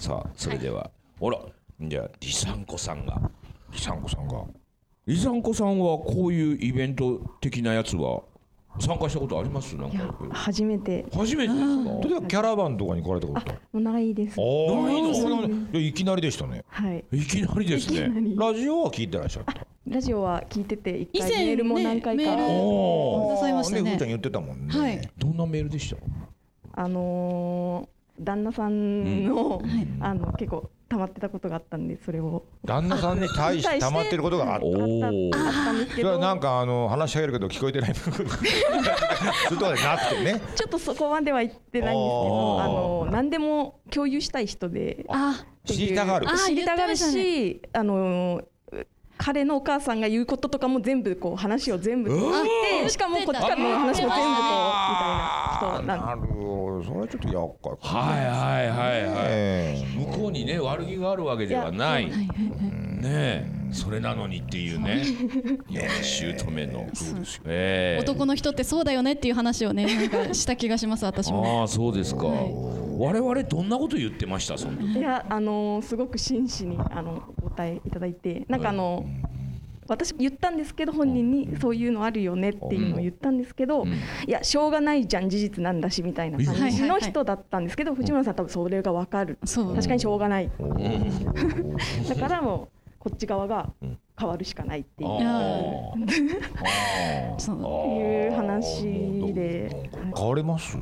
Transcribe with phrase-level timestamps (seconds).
[0.00, 1.40] さあそれではほら
[1.80, 3.20] じゃあリサンコさんが。
[3.72, 4.44] リサンコさんが。
[5.06, 8.22] リサンコさんはこういうイベント的なやつは
[8.78, 9.76] 参加したことあります？
[9.76, 11.04] なんいやか初めて。
[11.12, 12.08] 初めてですか？
[12.08, 14.34] 例えばキャラバンとかに来られたこともうないです。
[14.38, 16.64] あーないきなりでしたね。
[16.68, 17.04] はい。
[17.10, 18.08] いきなりですね。
[18.36, 19.66] ラジオは聞いてらっしゃった。
[19.86, 24.78] ラジオは聞いてて一以前回メールも何回か、ねメールおくださいましたねふーちゃん言ってたもんね。
[24.78, 25.10] はい。
[25.18, 25.96] どんなメールでした？
[26.82, 29.62] あのー旦那さんの、
[30.00, 32.44] あの結構溜まってたことがあったんでそれを。
[32.64, 34.66] 旦那さんに対して 溜まってることがあった。
[34.66, 35.30] おあったー。
[35.34, 36.08] あったんですけど。
[36.08, 38.36] それはなんかあの話しかけるけど聞こえてないそういうと。
[38.36, 40.40] かじゃなくてね。
[40.54, 45.04] ちょっとそこまでは言ってないんですけどあの何でも共有したい人で。
[45.08, 46.28] あ知りたがる。
[46.28, 48.42] あ知りたがるし、あの
[49.18, 56.84] 彼のお母さんが言うこととかも全部こう話を全部聞いてしかもこっちからの話も全部こうみたいな人なんなるほど。
[56.84, 59.26] それはちょっと厄介かはいはいはいはい。
[59.30, 59.84] え。
[59.96, 62.08] 向こうにね悪気があるわけではない
[62.98, 65.04] ねえそれなのにっていうね
[66.02, 66.86] 姑の
[67.44, 72.26] ええ 男の人ってそうだよねっていう話をねなんかした気がします 私もああそうですか。
[72.26, 74.98] 我々どんなこと言ってましたその時？
[74.98, 79.06] いやあのすごく真摯にあのお答えいただいてなんかあの、
[79.88, 83.88] 私言ったんですけど本人にそういうのあるよねっていうのを言ったんですけど、ん。
[83.88, 86.82] いやしょうがないじゃん事実なんだしみたいな感じ。
[86.82, 89.38] の人だったんですけど藤村さん多分それが分かる。
[89.44, 89.74] そう。
[89.74, 90.50] 確かにしょうがない。
[92.08, 92.77] だからもう
[93.08, 93.72] こっち側が
[94.18, 95.10] 変わるしかないっていう。
[95.10, 95.94] あ
[97.36, 97.56] あそう。
[98.00, 99.90] いう話で。
[100.14, 100.76] 変われます？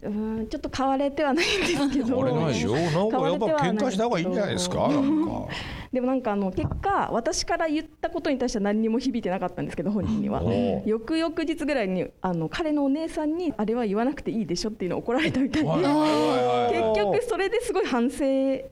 [0.00, 2.06] うんちょっと変われてはないんですけど。
[2.06, 4.88] 変われないでしょなんかやっぱ喧嘩した方がいいんじゃないですか？
[4.88, 5.48] なんか
[5.92, 10.42] でもなんかあの結果私から言ったことに対しては何にも響いてなかったんですけど本人には。
[10.84, 15.68] 翌々日ぐらいにあの彼のお姉さんにあれは言わなくていいでしょっていうのを怒られたみたいで。
[15.68, 18.18] 結局それですごい反省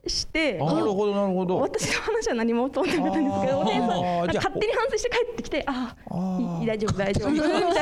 [0.06, 1.58] してなるほどなるほど。
[1.58, 3.82] 私の話は何も通ってなかったんですけどお姉さん
[4.36, 7.66] 勝手に反省して帰ってきてああ大丈夫大丈夫みたいな。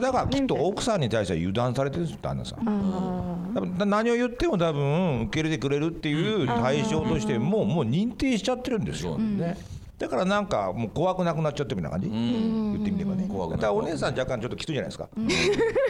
[0.00, 3.88] だからきっと奥さんに対しては油断されてるんです旦那さん。
[3.88, 9.18] 何を言っても多分受け入れてくれるっていう対象としてもうもう認定しちゃってるんですよ。
[9.18, 9.56] ね
[9.98, 12.10] だからなんかもう怖くなくなっちゃってるみたいな感じ？
[12.10, 13.28] 言ってみればね。
[13.28, 15.08] だからお姉さん若干ちょっときついじゃないですか。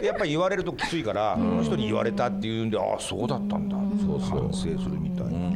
[0.03, 3.75] やっぱり言われるときついからこの人に言われたっていうんでああそうだったんだ。
[4.05, 5.51] そう反省するみたいな。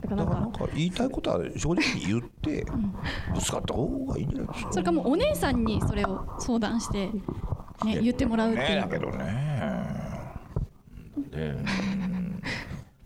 [0.00, 2.64] だからだからなんんか言いたいことは正直に言って
[3.34, 4.72] ぶつかった方がいいんじゃないですか。
[4.72, 7.08] それかもうお姉さんにそれを相談して、
[7.84, 8.68] ね、言ってもらうっていう。
[8.68, 9.16] ねだけどね。
[11.32, 11.56] ね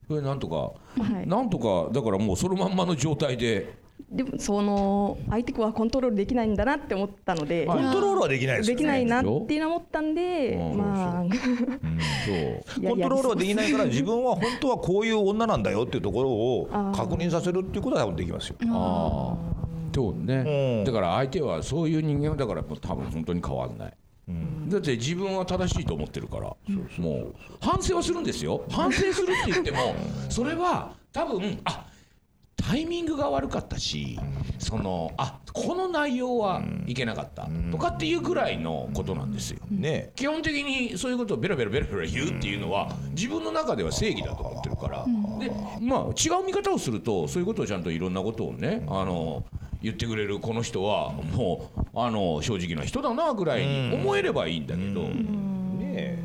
[0.09, 1.29] これなんとか、はい。
[1.29, 3.75] なんとかだからもうそのまんまの状態で。
[4.11, 7.67] でもその相手はコントロールできないんだなって思ったので。
[7.67, 8.83] コントロールはできないですよね。
[8.83, 11.25] できないなっていうのを思ったんでうんまあ
[12.89, 18.57] コントロールはできないから自分は本当はこういう女なんだよっていうところを確認させるっていうことは多分できますよ。
[18.71, 19.59] ああ
[19.95, 20.85] そうね、うん。
[20.85, 23.95] だから相手はそういう人間はだからもう多分本当に変わんない、
[24.69, 26.55] だって自分は正しいと思ってるから、
[26.99, 28.65] もう反省はするんですよ。
[28.71, 29.97] 反省するって言っても
[30.29, 31.88] それは多分あ
[32.59, 34.19] タイミングが悪かったし、
[34.59, 45.05] そのあこの内容はいけなかった、とかっていうぐらいのことなんですよ、ね基本的にそういうことをベラベラベラベラ言うっていうのは自分の中では正義だと思ってるから、
[45.39, 49.45] でまあ違う見方をするとそういうことをちゃんといろんなことをねあの
[49.81, 56.23] 言ってくれるこの人はもうあの正直な人だなぐらいに思えればいいんだけど、ね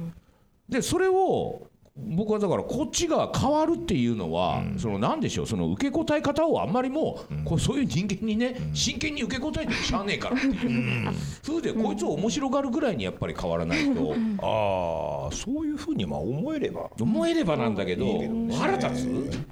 [0.68, 11.12] でそれを僕はだからこっちが変わるっていうのは、そのなんでしょうその受け答え方をあんまりもう、こうそういう人間にね、真剣に受け答えてもしゃあねえからっていう、
[11.46, 16.90] 風でこいつを面白がるぐらいにやっぱり変わらないと、ああそういうふうにまあ思えれば。
[17.00, 18.08] 思えればなんだけど、
[18.52, 19.46] 腹立つ、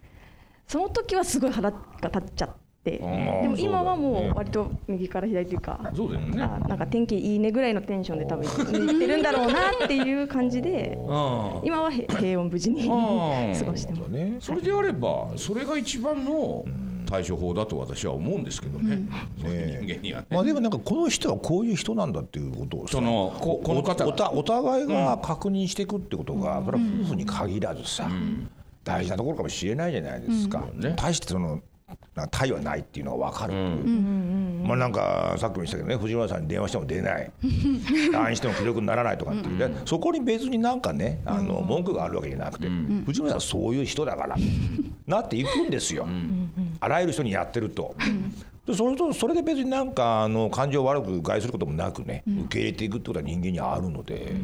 [0.65, 6.41] その時はすごい腹が立っちゃってでも今はもう割と右から左というかそうだよね。
[6.41, 14.07] あなんか天気いいねぐらいのテンションで多分言ってるんだろうなっていう感じでうん今はへ平穏無事にうん過ごしてます。
[14.09, 14.37] ね。
[14.39, 16.65] それであればそれが一番の
[17.05, 18.99] 対処法だと私は思うんですけどね、
[19.41, 20.27] そういう人間にはね。
[20.31, 24.31] まあでもなんかこの人はこういう人なんだっていうことをさそのここの方が。
[24.33, 28.09] お互いが確認していくってことが、それは夫婦に限らずさ、
[28.83, 30.93] 大事なところかもしれないじゃないですか、ね。
[30.95, 31.61] 大してその
[32.15, 37.31] なんか対はないっていうのが分かるっていう、まあなんかさっきも言ったけどね藤村さんに電話しても出ない
[38.11, 42.67] LINE しても既読にならないとかっていう、でそこに別になんかねあの文句があるわけじゃなくて、
[43.05, 44.35] 藤村さんはそういう人だから
[45.07, 46.07] なっていくんですよ、
[46.79, 47.95] あらゆる人にやってると。
[48.65, 54.35] でそれとそれで別になんかあの感情を悪く害することもなくね、受け入れていくってことは人間にあるので、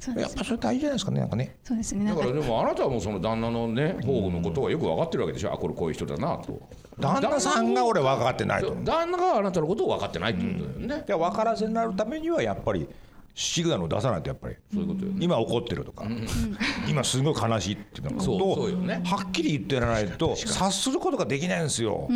[0.00, 0.28] そうです。
[0.28, 1.56] やっぱそれ大事じゃないですかねなんかね。
[1.64, 2.04] そうですね。
[2.10, 5.52] だからでもあなたはもうその旦那のね方法のことがよく分かってるわけでしょ？
[5.52, 6.60] あこれこういう人だなと。
[7.00, 8.74] 旦那さんが俺分かってないと。
[8.84, 12.88] 旦那があなたのことを分かってないってことだよね、で分からせになるためにはやっぱり
[13.38, 14.56] シグナルを出さないとやっぱり。
[14.74, 16.04] そういうことよ今怒ってるとか、
[16.88, 22.08] 今すごい悲しいっていうのそうことをはっきり言ってやらないと察することができないんですよ、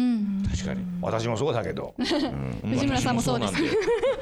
[0.50, 0.84] 確かに。
[1.00, 1.94] 私もそうだけど。
[2.68, 3.54] 藤村さんもそうです。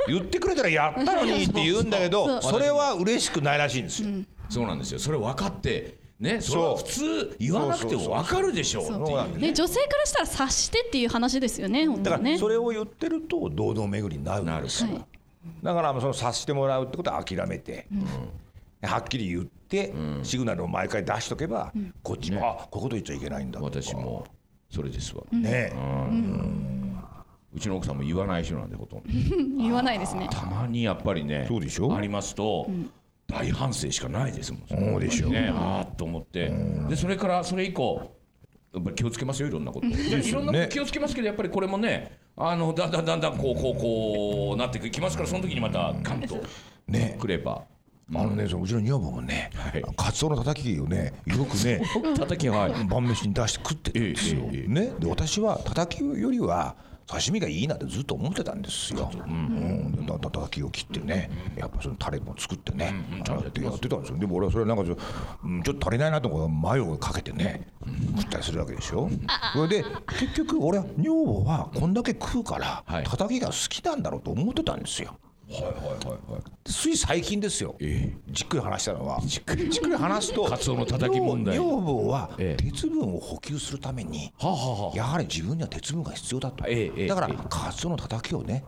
[0.08, 4.08] 言ってくれたらやったのにって言うんだけどそれは嬉しくないらしいんですよ、
[4.50, 4.98] そうなんですよ。
[4.98, 9.38] それ分かってねそれは普通言わなくても分かるでしょう。
[9.38, 15.19] ね女性からしたら察してっていう話ですよねだからそれを言ってると堂々巡りになるんですはい
[15.62, 17.86] だからその察してもらうってことは諦めて、
[18.82, 19.92] はっきり言って、
[20.22, 21.72] シグナルを毎回出しとけば、
[22.02, 23.80] こっちも、あこういうこと言っちゃいけないんだとか。
[23.82, 24.26] 私も
[24.70, 25.72] それですわ、ね。
[27.52, 29.04] うちの奥さんも言わない人なんでほとんど。
[29.62, 30.28] 言わないですね。
[30.30, 31.94] たまにやっぱりねそうでしょ？
[31.94, 32.70] ありますと、
[33.26, 34.62] 大反省しかないですもん。
[34.68, 35.28] そうでしょ。
[35.28, 36.48] ねああと思って。
[36.88, 38.16] でそれからそれ以降
[38.72, 39.86] やっぱり気をつけますよいろんなこと。
[39.86, 46.38] いろんなこと気をつけますけどやっぱりこれもねあのだんだんだんだんこうこうこうなってきますからその時にまたガンと
[46.88, 47.16] ね。
[47.20, 47.64] くれば。
[48.12, 49.84] あのねそのうちの女房もね、はい。
[49.96, 51.80] カツオのたたきをねよくね
[52.18, 52.84] 叩きはい。
[52.86, 56.74] 晩飯に出して食ってるんですよ、ね、で私はたたきよりは
[57.18, 59.10] 刺身がいいなってずっと思ってたんですよ。
[59.14, 62.94] うん、だたたきを切ってね、やっぱそのタレも作ってね、
[63.26, 64.18] やってやってたんですよ。
[64.18, 64.98] でも俺はそれなんかちょ,、
[65.44, 66.48] うん、ちょっと足りないなと思う。
[66.48, 67.68] マヨをかけてね、
[68.16, 69.10] 食ったりするわけでしょ。
[69.54, 69.84] それで
[70.18, 73.04] 結局俺は女房はこんだけ食うから、はい。
[73.04, 75.16] たたきが好きなんだろうと思ってたんですよ。
[75.50, 75.82] はいはいは
[76.30, 76.42] いはい。
[76.64, 79.20] つい最近ですよ、えじっくり話したのは。
[79.24, 79.68] じっくり。
[79.68, 81.58] じっくり話すとカツオのたたき問題。
[81.58, 82.62] 女女房はええ。
[82.62, 84.96] 鉄分を補給するために、はあはあはあ。
[84.96, 88.64] やはり自分には鉄分が必要だと、ええええだからええカツオのたたきをね、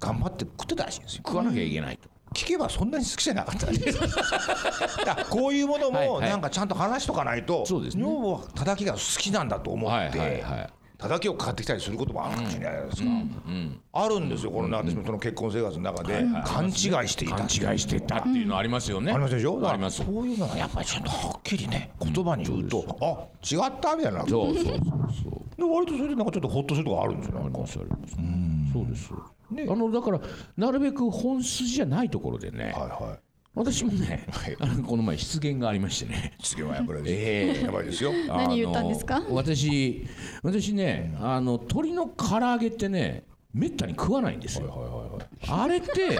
[0.00, 1.22] 頑張って食ってたらしいんですよ。
[1.24, 2.08] 食わなきゃいけないと。
[2.34, 3.98] 聞けばそんなに好きじゃなかったです
[5.30, 6.08] こういうものはいはい。
[6.08, 8.04] もなんかちゃんと話しとかないと、そうですね。
[8.04, 13.08] 女房はたたきが好きなんだと思って、はいはいはいたたきを買ってきたりすることもあるかもしれないじゃないですか、
[13.92, 14.50] あるんですよ。
[14.50, 16.74] このね私もその結婚生活の中で勘違い
[17.08, 17.36] していた。
[17.36, 19.12] 勘違いしてたっていうのありますよね。
[19.12, 20.04] ありますでしょだからあります。
[20.04, 24.24] そういうのはやっぱりちゃんとはっきりね言葉に言うと、あ違ったみたいな。
[24.24, 24.76] でそうそうそう
[25.58, 25.72] そう。
[25.72, 28.16] 割とそれでなんかちょっとホッとするとこあるんですよなんかありますあります。
[28.72, 29.10] そうです。
[29.72, 30.20] あのだから
[30.56, 33.25] なるべく本筋じゃないところでねはいはい
[33.56, 34.56] 私もねはい。
[34.60, 36.34] あのこの前失言がありましてね。
[36.42, 37.64] 次はやっぱりええ。
[37.64, 38.12] やばいですよ。
[38.28, 39.22] 何言ったんですか？
[39.30, 40.06] 私
[40.42, 43.24] 私ねあの鶏の唐揚げってね
[43.56, 45.18] めったに食わないんですよ。
[45.48, 46.18] あれって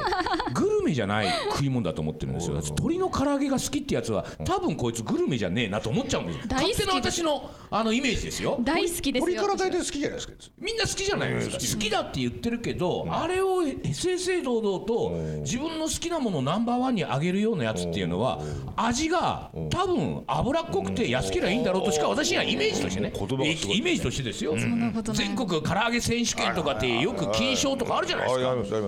[0.54, 2.54] グルメじゃない食い物だと思ってるんですよ。
[2.54, 6.44] 鶏の唐揚げが好きってやつは多分こいつグルメじゃねえなと思っちゃうんですよ。
[6.48, 8.58] 大好き勝手な私のあのイメージですよ。
[8.62, 11.54] 大好きです鳥よから大体好きじゃないですかみんな好きじゃないですか。
[11.56, 13.62] 好きだって言ってるけど、あれを
[13.92, 15.10] 正々堂々と
[15.40, 18.40] 自分の好きなものをナンバーワンに上げるようなやつっていうのは
[18.76, 24.56] 味が多分脂っこくて安ければいいんだろうとしか私にはイメージとしてねイメージとしてですよ。
[24.58, 25.26] そんなことない。
[25.26, 28.34] 全国唐揚げ選手権とかってよく金賞とかあるじゃないで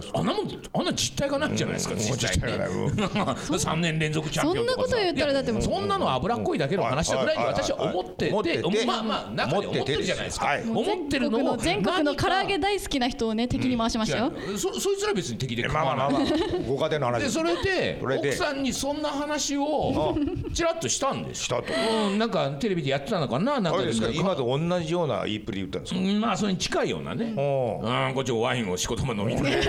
[0.02, 0.19] すか。
[0.19, 2.69] あんなもんあんな実態がないじゃないですか実際実態がない。
[2.69, 2.93] うん。
[3.58, 8.87] 3年連続チャンピオンとかそんなこと言ったらだってそんなの脂っこいだけの話だぐらいに私は思って思ってて。
[8.87, 10.46] まあまあ中で思ってるじゃないですか。
[10.46, 10.62] はい。
[10.62, 16.23] 思ってるのを全国の唐揚げ大好きな人をね敵に回しましたよ、そそいつら別に敵でまあまあまあまあ。
[16.67, 17.23] ご家庭の話。
[17.23, 20.17] でそれで奥さんにそんな話を
[20.55, 21.44] ちらっとしたんです。
[21.44, 21.64] したと。
[22.08, 23.82] うん、なんかテレビでやってたのかななんか
[24.12, 26.01] 今と同じような言いっぷりで言ったんですか？
[26.01, 27.34] うんまあそれに近いようなね。
[27.36, 29.63] おうんこっちもワインをしこたま飲みながら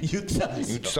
[0.00, 0.78] 言ってたんですよ。
[0.78, 0.94] 言って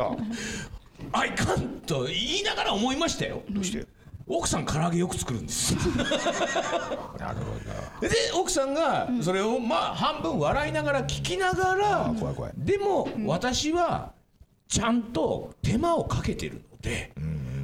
[1.11, 1.19] た。
[1.19, 3.41] あいかんと言いながら思いましたよ。
[3.49, 3.87] どうして？
[4.27, 5.73] 奥さん唐揚げよく作るんです。
[5.73, 5.81] よ
[7.19, 7.39] なる
[7.97, 12.53] ほで奥さんがそれをまあ半分笑いながら聞きながら怖い怖い。
[12.59, 14.13] でも私は
[14.69, 17.15] ちゃんと手間をかけてるので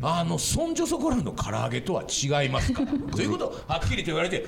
[0.00, 2.80] あのそんじょそこらの唐揚げとは違いますか
[3.14, 4.46] ということをはっきりと言われて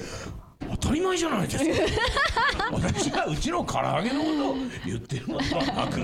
[0.70, 1.64] 当たり前じゃないですか。
[2.72, 6.00] 私はうちの唐揚げのことを言ってるのでは なく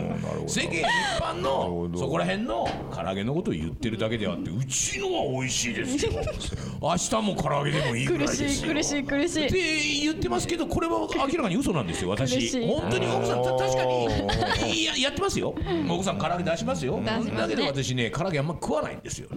[0.48, 0.84] 世間一
[1.20, 6.12] 般るのそこら辺の唐揚げのことを言ってるだけであってうちのは美味しいですよ。
[6.82, 8.48] 明日も唐揚げでもいいぐらい苦ですよ。
[8.48, 9.46] しい苦しい苦しい。
[9.46, 12.50] って言ってますけどこれは明らかに嘘なんですよ苦しい。
[12.50, 15.54] 私本当に奥さんた確かにややってますよ。
[15.88, 17.00] 奥さん唐揚げ出しますよ。
[17.04, 19.28] だけど私ね唐揚げあんま食わないんですよ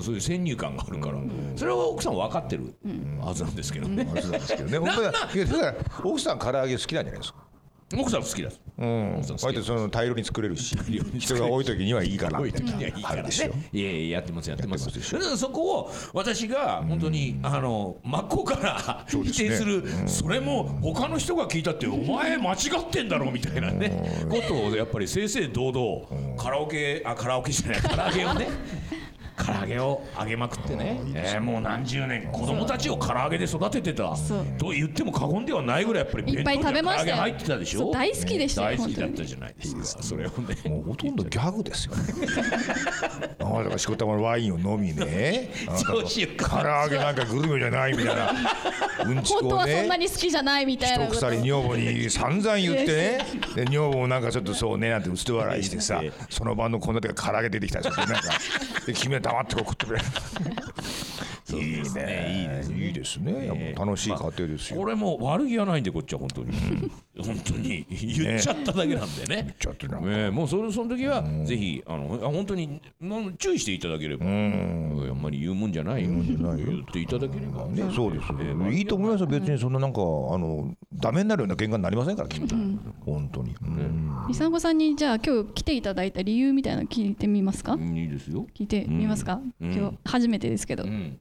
[0.00, 1.18] もうそういう先入観があるから
[1.56, 2.74] それは奥さん分かってる
[3.20, 4.04] はずなんですけどね。
[4.04, 4.86] どそうなんですけどね。
[4.88, 4.94] だ。
[4.94, 7.40] から奥さん唐揚げ好きなんじゃないですか？
[7.98, 8.60] 奥さん好きです。
[8.78, 9.20] うん。
[9.42, 10.76] 割とその大量に作れるし
[11.18, 13.24] 人が多い時にはいいかな多い時にはいいから。
[13.24, 13.28] ね
[13.72, 14.88] いやいややってますやってます。
[15.36, 28.48] そこを私が本当にあの真っ向から否定するそれも他の人が聞いたってお前間違ってんだろみたいなねことをやっぱり正々堂々カラオケあカラオケじゃない唐揚げをね
[29.44, 34.14] 唐揚げを揚げまくってね、えーもう何十年子供たちを唐揚げで育ててた。
[34.16, 34.44] そう。
[34.58, 37.16] と言っても過言ではないぐらいやっぱりいっぱい食べましたよ。
[37.16, 37.90] 弁当には唐揚げ入ってたでしょ？
[37.92, 40.02] 大好きでしたよ大好きだったじゃないですか。
[40.02, 40.56] それをね。
[40.70, 41.94] もうほとんどギャグですよ。
[41.96, 42.02] ね。
[43.40, 45.50] ああだからしこたまのワインを飲みね。
[45.80, 48.32] 唐揚げなんかグルメじゃないみたいな。
[49.06, 50.04] うんちくを本当はそんなね。
[50.04, 51.14] に好きじゃないみたいなこと。
[51.14, 53.18] 一鎖女房に散々言ってね。
[53.56, 58.30] で女房もなんかちょっとそうねなんて薄笑いしてさその晩の献立が唐揚げ出てきたりしてなんか。
[58.86, 60.01] で君は黙ってこう食ってくれ
[61.56, 61.80] いいね。
[61.80, 63.46] いいですいいですね。
[63.46, 64.80] やっぱ楽しい家庭ですよ。
[64.80, 66.52] これも悪気はないんでこっちは本当に。
[67.18, 67.86] 本当に。
[67.90, 69.54] 言っちゃっただけなんでね。
[69.58, 70.06] ちょっとなんか。
[70.08, 72.80] ねもうそれその時はぜひあのあ本当に
[73.38, 76.10] 注意していただければあんまり言うもんじゃないよ。
[76.10, 77.66] 言っていただければ。
[77.66, 80.02] ね、そうですよ、いいと思いますよ、別にそんななんか、あ
[80.38, 82.56] の、ダメになるような喧嘩になりませんから、きっと。
[83.04, 83.54] 本当に。
[83.62, 84.10] うん。
[84.28, 87.74] みさんごさんにじゃあ今日来ていただいた理由みたいなの聞いてみますか？
[87.74, 87.96] うん。
[87.96, 88.46] いいですよ。
[88.54, 89.72] 聞いてみますか、うん。
[89.72, 91.18] 今日初めてですけど、うん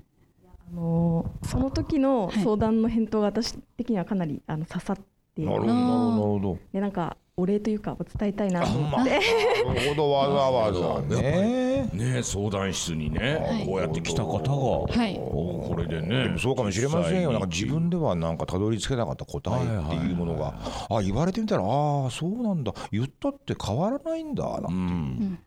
[0.72, 4.98] あのその時の相談の返答が私的にはかなりあの刺さっ
[5.36, 6.58] てなるほど、なるほど。
[6.74, 8.78] でなんかお礼というか伝えたいなと。
[8.78, 9.00] 思ま。
[9.00, 11.90] あ、って、なるほど、わざわざね。
[11.94, 12.22] ね。
[12.22, 14.94] 相談室にねこうやって来た方が。
[14.94, 15.16] はい。
[15.16, 17.32] これででねもそうかもしれませんよ。
[17.32, 20.60] なんか自分ではなんかたどり着けなかった答えっていうものが、
[20.90, 22.74] あ、言われてみたら、ああ、そうなんだ。
[22.92, 24.74] 言ったって変わらないんだなって。
[24.74, 25.38] いう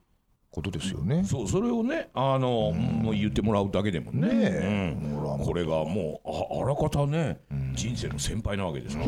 [0.52, 1.24] ことですよね。
[1.24, 4.28] そうそれをねあのもう言ってもらうだけでもね。
[4.28, 4.96] ねえ。
[4.96, 5.44] うん。
[5.44, 7.40] これがもうああらかたね
[7.74, 9.04] 人生の先輩なわけですか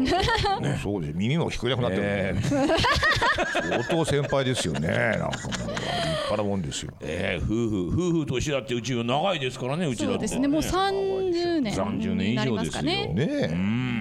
[0.58, 0.78] ら。
[0.80, 1.14] そうです。
[1.14, 2.02] 耳も聞こえなくなってる。
[2.02, 2.40] ね。
[3.68, 4.88] 相当先輩ですよね。
[4.88, 6.94] なんかもう立派なもんですよ。
[7.02, 10.26] ええ夫婦夫婦としてだってうちは長いですからねうちだって。
[10.26, 10.48] そうですね。
[10.48, 12.78] もう30年30年以になり上ですよ。
[12.78, 13.46] ますかねねうえ。
[13.54, 13.93] ん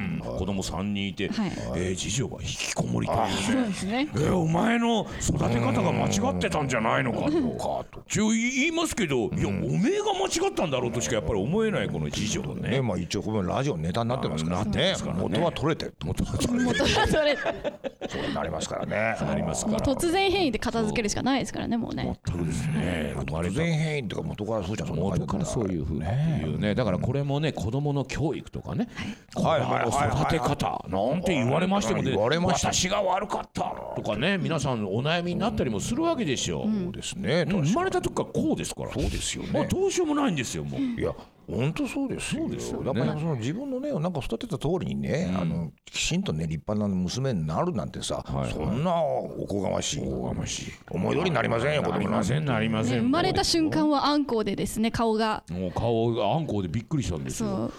[0.44, 1.52] 子供3人いて、はい。
[1.76, 3.20] えー次女が引きこもりという。
[3.20, 4.10] ねそうですね。
[4.14, 7.86] えーお前の育て方が間違ってたんじゃないのかと。
[7.86, 12.82] か一応言いますけど、いやおめえが間違ったんだろうとしかやっぱり思えないこの次女がね、ね。
[12.82, 14.92] まあ一応このラジオネタになってますからね。
[14.92, 15.22] ますからね。
[15.22, 15.86] 元は取れて。
[15.86, 18.10] る元は取れて。
[18.10, 18.98] そうなりますからね。
[18.98, 19.80] ありますから。
[19.80, 22.20] 突然変異で片付けるしかないですからねもうね。
[22.26, 23.14] 全くですね。
[23.16, 26.76] 生まれ突た然変異とか元からそうじゃん元からそういうふうにいうね。
[26.76, 28.90] だからこれもね子供の教育とかね。
[29.34, 29.62] 子供はい。
[29.62, 30.84] はいの育て方。
[30.90, 37.46] なんて言われましてもね私が悪かったとかね皆さんお悩みになったりもするわけでしょそうですね。
[37.46, 38.92] 生まれた時からこうですから。
[38.92, 39.50] そうですよね。
[39.54, 40.82] まあどうしようもないんですよもう。
[40.82, 41.14] いや
[41.48, 42.44] 本当そうですよ。
[42.44, 42.94] そうですよね。
[42.94, 48.54] だからその自分のねなんか育てた通りにね、あのきちんとね立派な娘になるなんてさ、はいはい。
[48.54, 50.72] そんなおこがましいおこがましい。
[50.90, 52.94] 思い通りになりませんよ子なり供なせんなりません。
[52.94, 55.44] ね生まれた瞬間はあんこうでですね顔が。
[55.52, 57.72] もう顔があんこうでびっくりしたんですそよ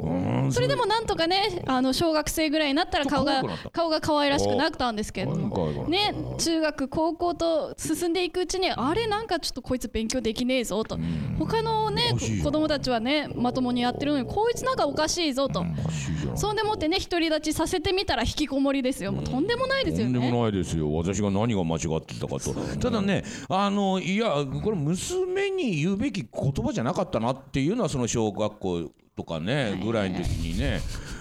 [0.00, 0.06] う。
[0.06, 0.52] うん。
[0.52, 5.86] それでもなんとかねあの小学生ぐらいになったら顔が顔が可愛らしくなったんですけれども。
[5.88, 10.98] ね中学高校と進んでいくうちにあれなんかちょっとこいつ勉強できねえぞと。
[11.38, 12.14] 他のね。
[12.42, 15.60] 子供たちはねまともにやってるのにこいつなんかおかしいぞと。
[15.60, 16.38] おかしいじゃん。
[16.38, 19.12] そんでもってね独り立ちさせてみたら引きこもりですよ。
[19.12, 20.92] もうとんでもないですよとんでねもないですよ。
[20.94, 22.54] 私が何が間違ってたかと。
[22.80, 30.80] ただねあのいやこれ娘に言うべき言葉じゃなかったなっていうのはその小学校とかねぐらいの時にね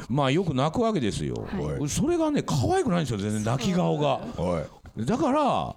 [0.10, 1.89] まあよく泣くわけですよ、はい。
[1.89, 4.22] それがね可愛くないんですよ全然泣き顔が。
[4.98, 5.75] だから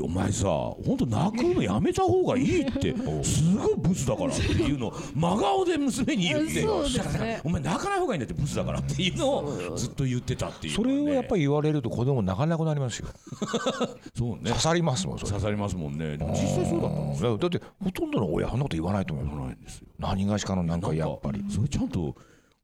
[0.00, 6.66] お前さ本当泣くのやめた方がいいってすごいブスだからっていうのを真顔で娘に言って
[7.44, 13.08] お前泣かない方がいいんだってブスだからっていうのをずっと言ってたっていうそれをやっぱり言われると子供泣かなくなりますよ。
[14.16, 14.50] そうね。
[14.50, 16.16] 刺さりますもん刺さりますもんね。
[16.18, 19.88] 実際そうだったんですだだってほとんどの親そんなこと言わないと思うよないんですよ。
[19.98, 21.44] 何がしかのなんかやっぱり。
[21.48, 22.14] それちゃんと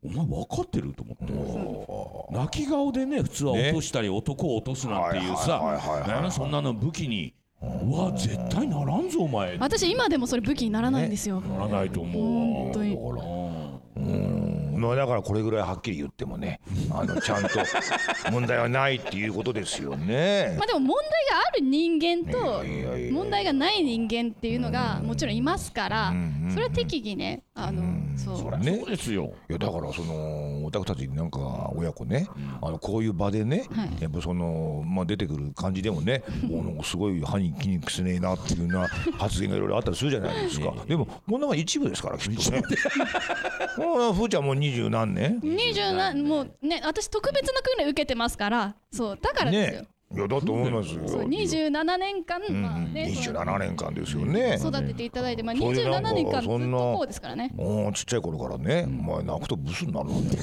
[0.03, 2.39] お前分かってると思って。
[2.39, 6.31] 泣き顔でね普通は落としたり男を落とすなんていうさ。
[6.31, 7.35] そんなの武器に。
[7.63, 9.57] うわ絶対ならんぞお前。
[9.57, 11.43] な私今でもそれ武器にならないんですよ。
[11.59, 12.63] らないと思うわ。
[12.65, 12.97] 本当に。
[13.97, 17.49] うんまあだからこれぐらいはっきり言ってもねあのちゃんと
[18.31, 20.55] 問題はないっていうことですよね。
[20.59, 20.97] まあでも問
[21.29, 22.63] 題がある人間と
[23.13, 27.83] 問題がない人間っていうのがもちろんいますからんそれは適宜ねあの
[28.17, 28.59] そう。
[28.59, 29.33] ねそうですよ。
[29.49, 32.29] いやだからそのおたくたちなんか親子ね、
[32.61, 34.03] あのこういう場でね、はい。
[34.03, 40.75] やっぱそのまあ出てくる感じでもね、おなんかすごい歯に気にくせねえなっていうような発言がいろいろあったりするじゃないですか。
[40.87, 42.63] でもこんなのが一部ですからきっとね。
[43.79, 49.81] もうふーちゃんもう二十何年？20なもうね私特別な訓練受けてますからそうだからですよ。
[49.83, 49.89] ね。
[50.15, 51.03] いやだと思いますよ。
[51.09, 54.57] そう27年間まあね二十七年間ですよね。
[54.61, 57.53] 育てていただいてまあそれでなんか27年間ずっとこうですからね。
[57.59, 60.37] おーちっちゃい頃からね、お前泣くとブスになるなんて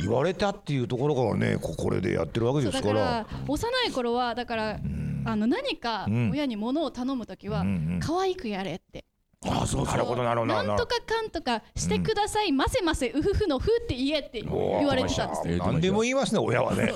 [0.00, 2.94] 言われたっていうところからねここれでやってるわけですから。
[2.94, 4.80] だから幼い頃はだから
[5.24, 8.00] あの何か親に物を頼むときはうんうん。
[8.00, 9.04] 可愛くやれって
[9.46, 10.52] あそうなるほどなるほど。
[10.52, 16.92] なんとかかんとかしてください、ませませうふふのふって言えって言われてたんですえー何でも言いますね親はね。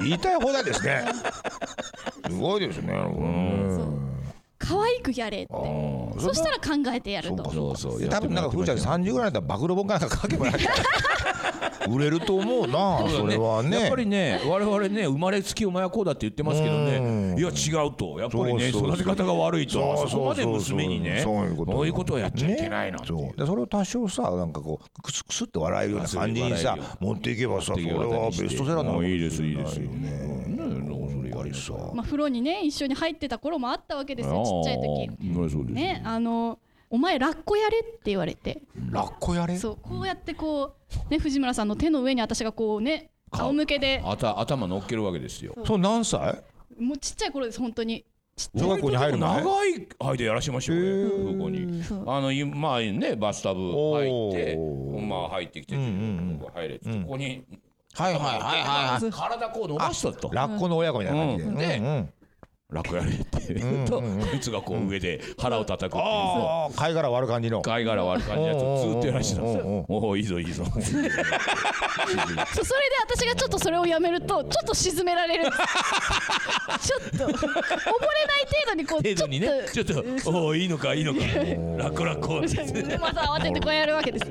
[0.00, 1.04] 言いたい放題ですね。
[2.30, 4.07] すごいですねうん
[4.68, 5.54] 可愛くやれって。
[5.54, 7.50] あそしたら考えてやると。
[7.50, 10.54] そうそう多分なんかふーちゃん30ぐらいだったら暴露本かなんか書けばいい
[11.88, 12.98] 売れると思うな。
[13.08, 13.80] それはね。
[13.80, 17.36] やっぱりね我々ね生まれつきお前はこうだって言ってますけどね。
[17.38, 18.18] いや違うと。
[18.18, 19.72] やっぱりね育て方が悪いと。
[19.72, 21.64] そうそうそうそこまで娘にねそういうこ
[22.04, 22.14] と。
[22.14, 23.12] をやっちゃいけないなって。
[23.12, 23.36] いうそう。
[23.38, 30.48] でそれを多少さなんかこうクスクスって笑えるような感じにさ持っていけばさそれはベストセラーなのいいですいいですねね
[31.12, 34.42] それやりさまあ風呂にね一緒に入ってた頃もあったわけですよ。
[34.44, 35.72] ちっちゃい時。
[35.72, 36.58] ねあの
[36.90, 38.62] お前ラッコやれって言われて。
[38.90, 39.58] ラッコやれ？
[39.58, 40.74] そうこうやってこ
[41.08, 44.02] うね藤村さんの手の上に私がこうね仰向けで。
[44.04, 45.54] 頭乗っけるわけですよ。
[45.66, 45.78] そう。
[45.78, 46.42] 何歳？
[46.78, 48.06] もうちっちゃい頃です本当に。
[48.56, 49.42] 小学校に入る前？
[49.42, 51.38] 長い間やらしましょうへよー。
[51.38, 51.84] ここに。
[51.84, 52.04] そう。
[52.08, 54.56] あのいまあねバスタブ入って
[55.06, 57.02] まあ入ってきてうんうんここ入れってうん。
[57.02, 57.44] ここに
[57.92, 59.10] はいはいはいはいはい。
[59.10, 60.30] 体こう伸ばしたと。
[60.32, 61.50] ラッコの親子みたいな感じで。
[61.50, 61.56] うん。
[61.56, 62.12] でうんうん
[62.70, 64.26] 楽やれって言うとうんうん。
[64.26, 66.04] こいつがこう上で腹を叩くっていう。
[66.04, 67.62] ああ貝殻割る感じの。
[67.62, 69.86] 貝殻割る感じのやつをずっとやらしてたんですよ。
[69.88, 70.64] おおいいぞいいぞ。
[70.66, 71.08] それで
[73.06, 77.46] 私がちょっとそれをやめるとちょっと沈められるちょっと溺れない程
[78.66, 79.48] 度にこう程度にね。
[79.72, 81.20] ちょっとおおいいのかいいのか。
[81.78, 84.26] 楽々こうでまた慌ててこうやるわけです。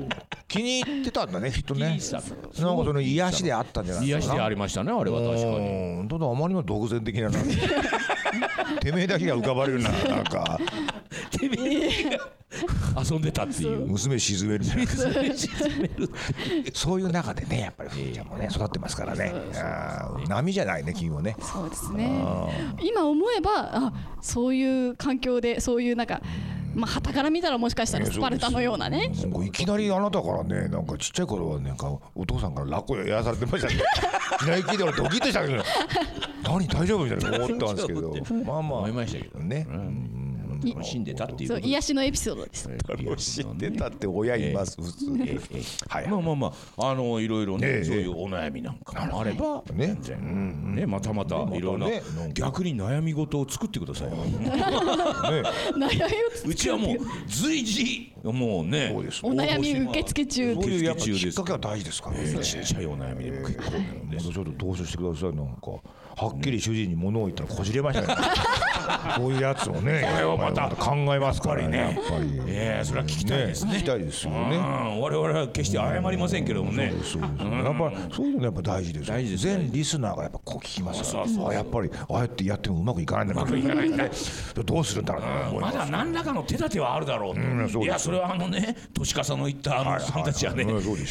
[0.46, 1.80] 気に入ってたんだねきっとね。
[1.80, 2.10] 気に入って
[2.56, 5.46] たなんかその癒しであったんじゃない癒しでありましたねあれは確かに。
[5.46, 6.08] うん。
[6.08, 7.30] ただあまりにも独善的な
[8.80, 10.58] てめえだけが浮かばれるななんか。
[13.10, 13.86] 遊んでたっていう。
[13.86, 15.34] 娘沈めるみたいな
[16.72, 19.32] そういう中でねやっぱりふーちゃんもね育ってますからね。
[20.28, 21.36] 波じゃないね君もね。
[21.40, 22.08] そうですね。
[22.82, 26.22] 今思えばあそういう環境でそういうなんか
[26.78, 29.10] まあ旗から見たらもしかしたらスパルタのようなね。
[29.44, 33.74] いきなりあなたからねなんかちっちゃい頃はなんかお父さんからラッコやらされてましたね。
[34.40, 35.62] いきなり聞いて俺ドキッとしたけど
[36.44, 38.14] 何大丈夫みたいな思ったんですけど。
[38.44, 39.42] まあま思いましたけどあ
[40.64, 45.38] 楽しんでたっていうそう癒しのエピソードです楽しんでたって親います普通に
[45.88, 52.02] はいまあまあまああのいろいろええねそういうお悩みなんかもあればね全然ねまたまたいろんなね
[52.34, 68.22] 逆に悩み事を作ってくださいね悩みをうちはもう随時もうねそうですお悩み受付中そういうやっぱ中ですきっかけは大事ですからねえーちっちゃいお悩みでも結構なんでちょっと投資してくださいなんかはっきり主人に物を言ったらこじれましたね
[69.16, 73.72] こういうやつをねこれをまた考えますからねやっぱりええそれは聞きたいですね。
[73.72, 74.56] 聞きたいですよね。
[74.56, 76.90] うん我々は決して謝りませんけどもね。
[76.90, 77.30] そうですやっ
[77.78, 81.48] ぱりそういうのやっぱ大事ですよ大事です全リスナーがやっぱこう聞きますからそうそう。
[81.50, 84.08] あやっぱりああやってやってもうまくいかないんだなうまくいかないんだ。
[84.64, 85.20] どうするんだろ
[85.56, 90.64] うまだ何らかの手立てはあるだろういやそれはあのね年笠の言ったあのはいさんたちはね、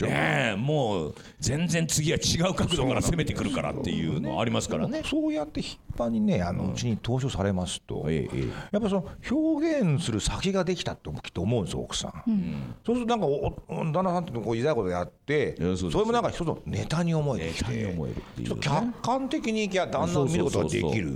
[0.03, 5.01] ええもう全然次は違う角度から攻めてくるからっていうのありますからね。
[5.05, 8.47] そうやって頻繁にねあのうちに投書されますと、ええええ。
[8.71, 17.97] やっぱその表現する先ができたってきっと思うんですよ奥さん、そうするとなんかおお旦那さんってこう言いたいことやってそれもなんか一つのネタに思えてきて
[18.61, 21.15] 客観的にいや旦那を見ることができる。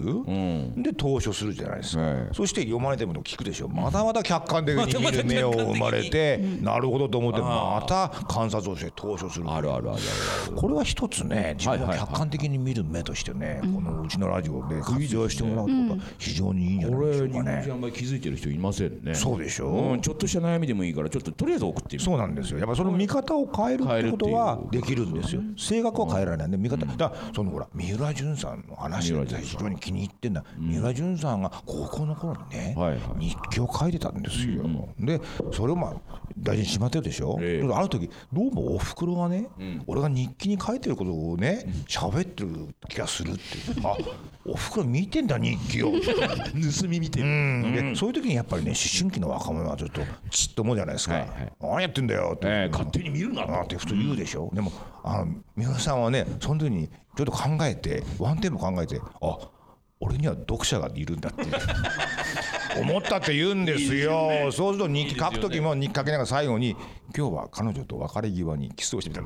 [0.77, 2.27] で投書するじゃないですか、はい。
[2.33, 3.67] そして読まれてるものを聞くでしょ。
[3.67, 9.49] まだまだ客観的に見る目を生まれて、なるほどと思ってまた観察をして投書する。
[9.49, 9.99] あるあるある
[10.47, 11.97] あるこれは一つね自分はいはいはい。
[11.99, 17.75] が客観的に見る目としてね、このうちのラジオで活用してもらうことが非常にいいんじゃないこでしょうかねれ日本人あ。
[17.75, 19.15] んまり気づいてる人いませんね。
[19.15, 22.03] そうでしょうん、ちょっとした悩みでもいいからちょっととりあえず送ってみる。
[22.03, 22.59] そうなんですよ。
[22.59, 25.41] やっぱその見方を変えるってことはできるんですよ。
[25.57, 26.85] 性格は変えられないんで見方。
[26.85, 30.43] だそのほら三浦淳さんの話が非常に気に入ってんだ。
[30.57, 34.63] 三浦淳さんが高校の頃にねはいはい日記を書いてたんですよ。
[34.99, 37.37] でそれをまあ大事にしまってるでしょ。
[37.41, 39.47] ええある時どうもおふくろがね、
[39.87, 42.49] 俺が日記に書いてることをね喋ってる
[42.89, 43.41] 気がするって。
[43.83, 43.97] あ
[44.45, 45.91] おふくろ見てんだ日記を。
[46.81, 47.29] 盗み見てうる。
[47.29, 47.73] ん。
[47.73, 51.25] でそういう時にやっぱりね思春期の若者はちょっとちっと思うじゃないですか、
[51.61, 54.71] 何やってんだよって、ええ勝手に見るなって普通言うでしょ、でも
[55.03, 59.37] あの三浦さんはねその時にちょっと考えてワンテンポ考えてあ
[59.99, 61.43] 俺には読者がいるんだって
[62.81, 64.51] 思ったって言うんですよ。
[64.51, 66.75] そうすると日記書く時も日記書きながら最後に
[67.15, 69.21] 今日は彼女と別れ際にキスをしてみた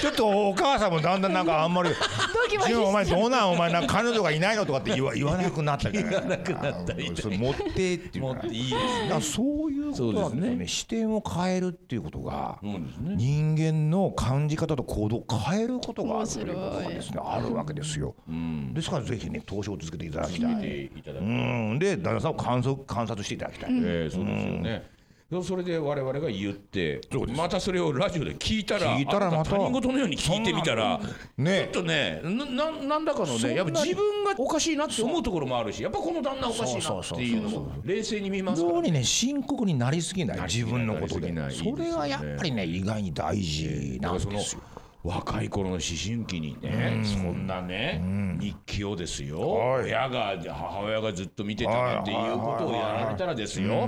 [0.00, 1.90] ちょっとお母さんもだんだんなんかあんまり
[2.50, 6.94] 「キマキジュンお前どうなんお前なんか彼女がいないの?」とかって言わ言わなくなったから言わなくなった。
[7.22, 8.24] それ持ってっていう。
[8.24, 10.66] か持っていいですだからそういうことなんですよそうですね。
[10.68, 12.80] 視点を変えるっていうことがね。
[13.16, 17.20] 人間の感じ方と行動を変えることがあるということですね。
[17.24, 18.14] あるわけですよ。
[18.28, 18.74] うん。
[18.74, 20.56] ですからぜひね投資を続けていただきた見い。
[20.60, 21.78] ていただくうん。
[21.78, 23.70] で旦那さんを観測観察していただきたい。
[23.72, 24.93] ええそうですよね。
[25.42, 27.00] それで我々が言って
[27.34, 31.00] またそれをラジオで聞いたら聞いたらまたあ他人事のように聞いてみたら
[31.38, 31.70] ね。
[31.72, 38.74] ちょっとねなななんだかのねやっぱ自分がおかしいなって思うところもあるしやっぱこの旦那おかしいなっていうのも冷静に見ますから。
[38.74, 40.40] 非常にね深刻になりすぎない。
[40.42, 41.34] 自分のことで。
[41.50, 44.62] それがやっぱりね意外に大事なんですよ。
[45.04, 48.02] 若い頃の思春期にね、そんなね、
[48.40, 49.84] 日記をですよ、はい。
[49.84, 53.86] 親が母親がずっと見てたなんていうことをやられたらですよ、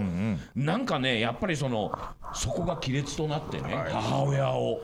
[0.55, 1.91] なんかねやっぱりその
[2.35, 4.83] そこが亀裂となってね、母親を、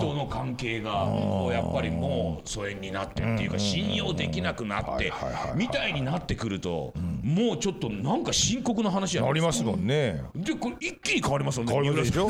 [0.00, 5.58] との関係がもうやっぱりもう疎遠になってっていうか信用できなくなってはいはいはいはい。
[5.58, 10.22] みたいになってくると、もうちょっとなんか深刻な話やありますもんね。
[10.34, 11.72] でこれ一気に変わりますよね。
[11.74, 12.28] 変わりますでしょ？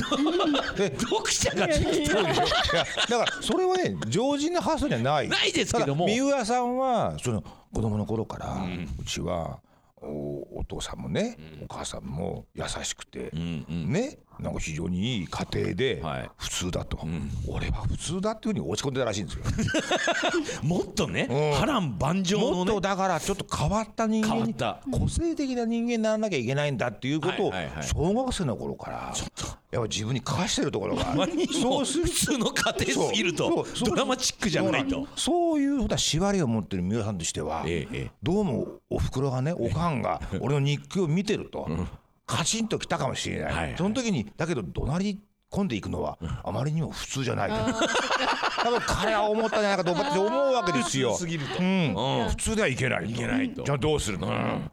[0.77, 5.29] で 読者がだからそれはね常人の発想じゃない。
[5.29, 6.07] ないですけども。
[6.07, 8.57] 三浦さんはその子供の頃から、
[9.01, 9.61] うちは
[10.01, 16.31] おお父さんもね、お母さんも優しくて、ねなんか非常にいい家庭ではい。
[16.37, 16.99] 普通だと、
[17.49, 19.45] 俺は普通だっていうふうに落ち込んでたらしいんですよ。
[20.63, 21.61] もっとね、うん。
[21.61, 22.57] 波乱万丈のね。
[22.57, 24.55] もっとだからちょっと変わった人間に
[24.91, 29.15] 個性的な人間にならなきゃいけないんだっていうことをはいはいはい小学生の頃から
[29.73, 35.07] やっぱ自分に課してるところが あるそそううする普通の家庭すぎるとドラマチックじゃないと。
[35.17, 38.11] そういうふうな縛りを持ってる三浦さんとしては、ええええ。
[38.23, 41.69] どうもおふくろがねおかんが 俺の日記を見てると、
[42.27, 43.75] カチンときたかもしれない、はいはい。
[43.79, 47.55] その時にだけど怒鳴り込んでいくのはあまりにも普通じゃないと
[48.67, 51.13] 多分彼は思ったんじゃないかと私思うわけですよ。
[51.13, 51.61] 普通すぎると。
[51.61, 51.95] うん。
[51.95, 52.29] うん。
[52.31, 53.63] 普通ではいけないいけないと。
[53.63, 54.27] じゃあどうするの、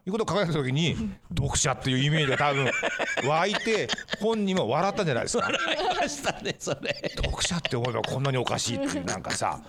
[0.04, 0.96] いうことを考えた時に
[1.36, 2.68] 読者っていうイメージが多分
[3.28, 3.88] 湧いて
[4.20, 5.44] 本人も笑ったんじゃないですか。
[5.44, 7.12] 笑いましたねそれ。
[7.14, 9.60] 読者って思えばこんなにおかしいっていうなんかさ。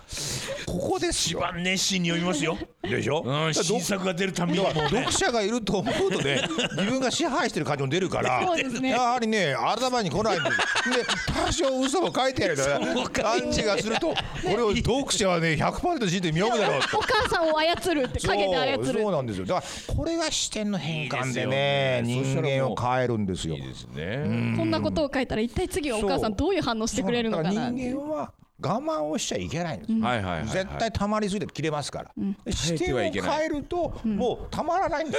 [0.66, 1.38] ここですよ。
[1.38, 2.58] 一番熱心に読みますよ。
[2.82, 4.58] でしょ、うん、新作が出るたびに。
[4.58, 6.40] もうね読者がいると思うとね
[6.76, 8.90] 自分が支配してる感じも出るからね。
[8.90, 11.04] やはりね頭に来ないんですで
[11.46, 12.56] 多少嘘も書いてある
[13.12, 13.22] か。
[13.22, 19.02] ら感じがするとこれを読者はね100%信じて見読むだろうとお母さんを操るって陰で操そうる。
[19.02, 19.46] そうなんですよ。
[19.46, 23.56] だからこれが視点の変換でね人間を変えるんですよ。
[23.56, 24.54] いいですね。
[24.56, 30.02] こんなことを書いたら一体次はお母さんどういう反応してくれるのかな人間は我慢をしちゃいけないんですよ。
[30.02, 30.48] はいはいはいはい。
[30.48, 32.10] 絶対溜まりすぎて切れますから、
[32.44, 35.18] で視耐えて点を変えると、もうたまらないんで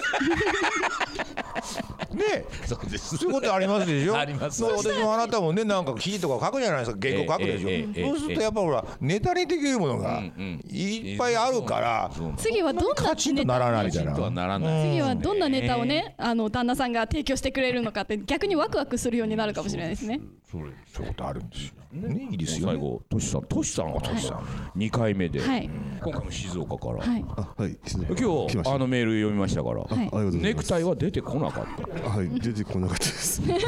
[1.61, 1.79] す
[2.17, 3.17] ねそうです。
[3.17, 4.17] そういうことありますでしょ？
[4.17, 4.63] あります。
[4.63, 6.97] 私もあなたもねなんか記事とか書くじゃないですか。
[7.01, 8.09] 原稿書くでしょ、ええええええ。
[8.09, 10.21] そうするとやっぱほらネタにできるものが
[10.69, 14.89] いっぱいあるから、そう次はどんなカチンとならないみたいなとはならない。
[14.91, 21.73] 次はどんなネタをねあの旦那さんが提供してくれるのかって逆にワクワクするようになるかもしれないですねそれそういうことあるんですよ。
[21.91, 22.73] ねいいですよね。
[22.73, 23.41] 最後トシさん。
[23.43, 23.93] トシさん。
[23.93, 24.71] はトシさん。
[24.75, 25.41] 二回目で。
[25.41, 25.69] はい。
[26.01, 27.05] 今回も静岡から。
[27.05, 27.25] はい。
[27.35, 27.77] あはい。
[28.17, 29.81] 今日あのメール読みましたから。
[29.81, 29.91] はい。
[29.93, 30.37] ありがとうございます。
[30.37, 31.65] ネクタイは出てこなかっ
[32.01, 32.09] た。
[32.09, 32.29] はい。
[32.39, 33.41] 出てこなかったです。
[33.41, 33.61] は い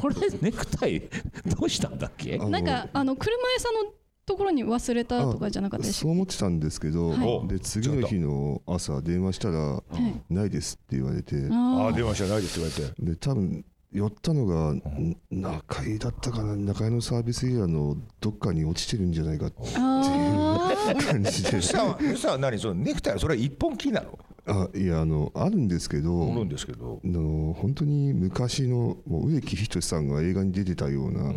[0.00, 0.14] これ。
[0.40, 2.36] ネクタイどうしたんだっけ？
[2.36, 3.92] なんかあの車屋さんの
[4.26, 9.82] ところに忘れたとかじゃなかったそう思ってたんですけど、はで次の日の朝電話したら、
[10.30, 13.12] ないですって言われて、あああ電話じゃないですって言われて。
[13.12, 15.16] で多分寄ったのが、ん。
[15.30, 16.56] 中井だったかな？
[16.56, 20.96] 中井のサービスエリアのどっかに落ちてるんじゃないかってあいう。
[21.06, 21.60] 感じで。
[21.60, 22.58] さあさあ何？
[22.58, 24.18] そのネクタイはそれは一本木なの？
[24.44, 27.00] あいやあのあるんですけど、思うんですけど。
[27.04, 31.32] あの本当に昔のもう植木仁さんが映画に出てたような、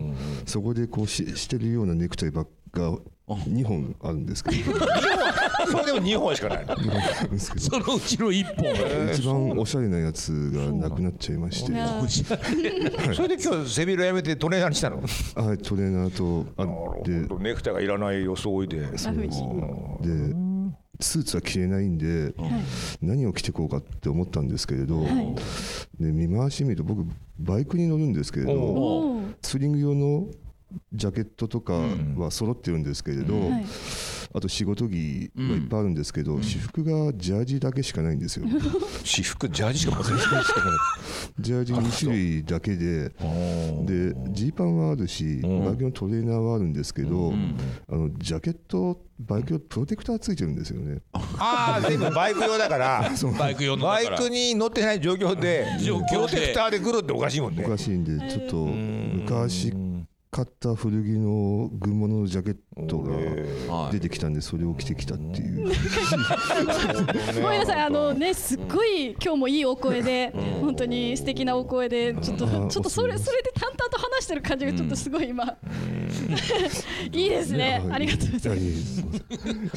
[0.46, 2.92] そこでこうししてるようなネクタイばっが
[3.28, 4.74] 2本あるんですけど
[5.66, 6.66] それでも2本しかない
[7.40, 8.66] そのうちの一本。
[9.14, 11.74] 一番おしゃれなやつがなくなっちゃいまして、
[13.14, 13.36] それ。
[13.36, 15.02] で今日背広やめてトレーナーにしたの？
[15.02, 15.04] い、
[15.58, 16.66] トレーナーとあ
[17.04, 18.82] でネクタイがいらない装いで。
[18.82, 20.36] ラフにで
[21.02, 22.34] スーツは着れないんで、
[23.02, 25.04] 何を着てこうかって思ったんですけれど、
[26.00, 27.06] で見回してみると僕
[27.38, 30.28] バイクに乗るんですけれどツーリング用の
[30.94, 31.74] ジャケットとか
[32.16, 33.66] は揃ってるんですけれど、はい
[34.36, 38.46] あと仕事着はいっぱいあるんですけど、私服がジャージだけしかないんですよ。
[39.02, 40.20] 私服ジャージしか持ってない
[41.40, 47.34] ジャージ2種類だけで、でジーパンはあるし、バイクのトレーナーはあるんですけど、
[47.88, 51.00] あのジャケット、バイクのプロテクターついてるんですよね。
[51.14, 53.10] ああ全部バイク用だから。
[53.40, 54.10] バイク用のだから。
[54.10, 57.64] バイクに乗ってない状況で状況でプロテクターで来るっておかしいもんね。
[57.66, 59.72] おかしいんで、ちょっと向昔
[60.36, 63.14] 買った古着の軍物のジャケットが
[63.74, 63.94] はい。
[63.94, 65.72] 出てきたんでそれを着てきたっていう。
[67.42, 72.68] ごめんなさいあのねすっごい今日もいいお声で本当に素敵なお声でちょっとうん。
[72.68, 75.46] ちょっとそれそれで淡々と話してる感じがちょっとすごい今。
[77.14, 77.82] いいですね。
[77.90, 79.04] ありがとうございます。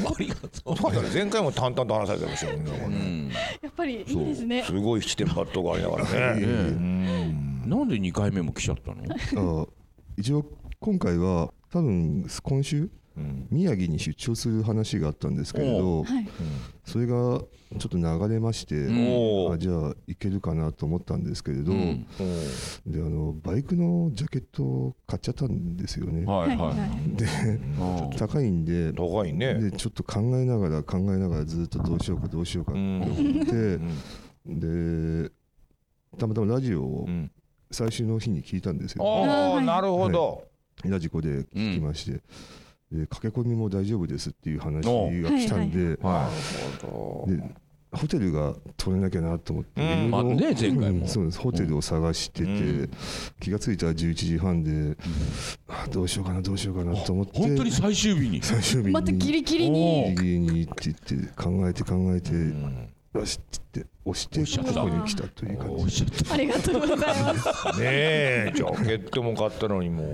[0.09, 3.31] ありがとそう前回も淡々と話されてましたよね
[3.62, 4.64] やっぱりいいですね。
[4.64, 6.42] すごい七点抜刀がありながらね。
[6.42, 7.62] うん。
[7.64, 8.92] なんで2回目も来ちゃった
[9.40, 9.62] の？
[9.62, 9.78] あ
[10.18, 10.44] 一応
[10.81, 12.90] 今回は多分今週
[13.50, 16.28] 宮城に出張する話があったんですけれどはい。
[16.85, 17.42] それがちょ
[17.76, 22.07] っと流れまして、おあじゃあ行けるかなと思ったんですけれど、うん。
[22.87, 26.24] であのバイクのジャケットを買っちゃったんですよね。
[26.24, 26.90] はいははいはい。
[27.14, 27.24] で
[28.14, 29.54] い高いんで高いね。
[29.54, 33.02] でちょっと考えながら考えながらずっとどうしようかどうしようかってうん。
[33.02, 33.78] 思って、
[34.46, 35.31] で
[36.18, 37.31] たまたまラジオをうん
[37.70, 40.44] 最終の日に聞いたんですよ、ああなるほど。
[40.85, 42.22] ラジコで聞きまして、
[42.92, 46.31] で駆け込みも大丈夫ですっていう話が来たんで、は
[47.26, 47.42] で
[47.90, 50.87] ホテルが取れなきゃなと思って、あね前回も。
[50.87, 51.09] うん。
[51.09, 51.38] そうです。
[51.38, 52.90] ホテルを探してて、うん。
[53.40, 54.96] 気がついたら11時半で、
[55.68, 57.38] あどうしようかなどうしようかなと思って。
[57.38, 58.42] い本当に最終日に。
[58.42, 58.92] 最終日に。
[58.92, 60.14] またギリギリに。
[60.16, 62.31] ギリギリにって言って考えて考えて、
[63.18, 64.73] よしって言って押して押しちゃった。
[64.81, 66.05] ここに来たという感じ。
[66.33, 67.49] ありがとうございます。
[67.79, 70.07] ねえジャケットも買ったのにもう。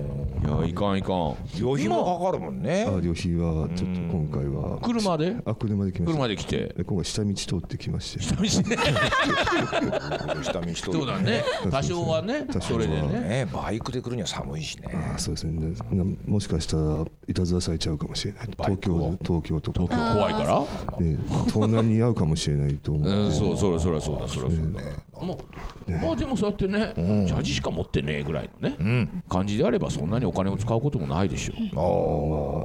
[0.47, 1.35] いやいかんいかん。
[1.57, 2.87] 旅費もかかるもんね。
[2.89, 4.79] あ旅費はちょっと今回は。
[4.83, 5.37] 車で？
[5.45, 6.13] あ車で来ました。
[6.19, 6.57] 車で来て。
[6.77, 8.23] で今回下道通ってきまして。
[8.23, 8.49] 下道ね。
[10.43, 11.45] 下見しとそうだね。
[11.71, 12.63] 多少はね多少は。
[12.63, 13.09] それでね。
[13.21, 14.89] ねバイクで来るには寒いしね。
[15.15, 15.75] あそうですね。
[15.93, 18.49] なもしかしたらいたずらされちゃうかもしれない。
[18.57, 19.81] 東京東京とか。
[19.81, 20.61] 東京怖いから？
[21.01, 21.17] ね
[21.53, 23.11] 盗難に遭うかもしれないと思う。
[23.11, 25.25] んうそうそれそれそうだそれそうだ。
[25.25, 25.39] も
[25.87, 31.55] うまあでもそうやってねジャージしか持ってねえぐらいのね感じであればそんなにお金を使うこともないでしょ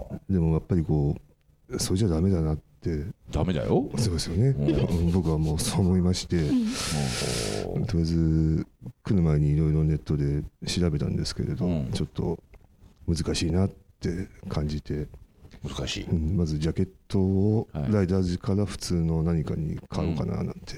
[0.10, 1.16] まあでもやっぱりこ
[1.70, 2.62] うそれじゃダメだなって。
[3.30, 3.90] ダメだよ。
[3.98, 5.12] そうですよね、うん。
[5.12, 8.66] 僕はもうそう思いまして、とりあえず
[9.04, 11.92] 来る前にいろいろネットで調べたんですけれど、うん。
[11.92, 12.40] ちょっと
[13.06, 15.08] 難しいなって感じて、
[15.64, 16.04] 難しい。
[16.06, 17.92] うんまずジャケットをはい。
[17.92, 20.76] ライダージから普通の何かに買おうかななんて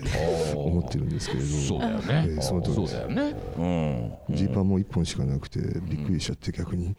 [0.55, 2.25] 思ってるんですけれど、そうだよね。
[2.29, 3.35] ええその通りそうですだよね。
[4.29, 4.35] うん。
[4.35, 6.95] ジーパンも1本しかなくてびっくりしちゃって逆に、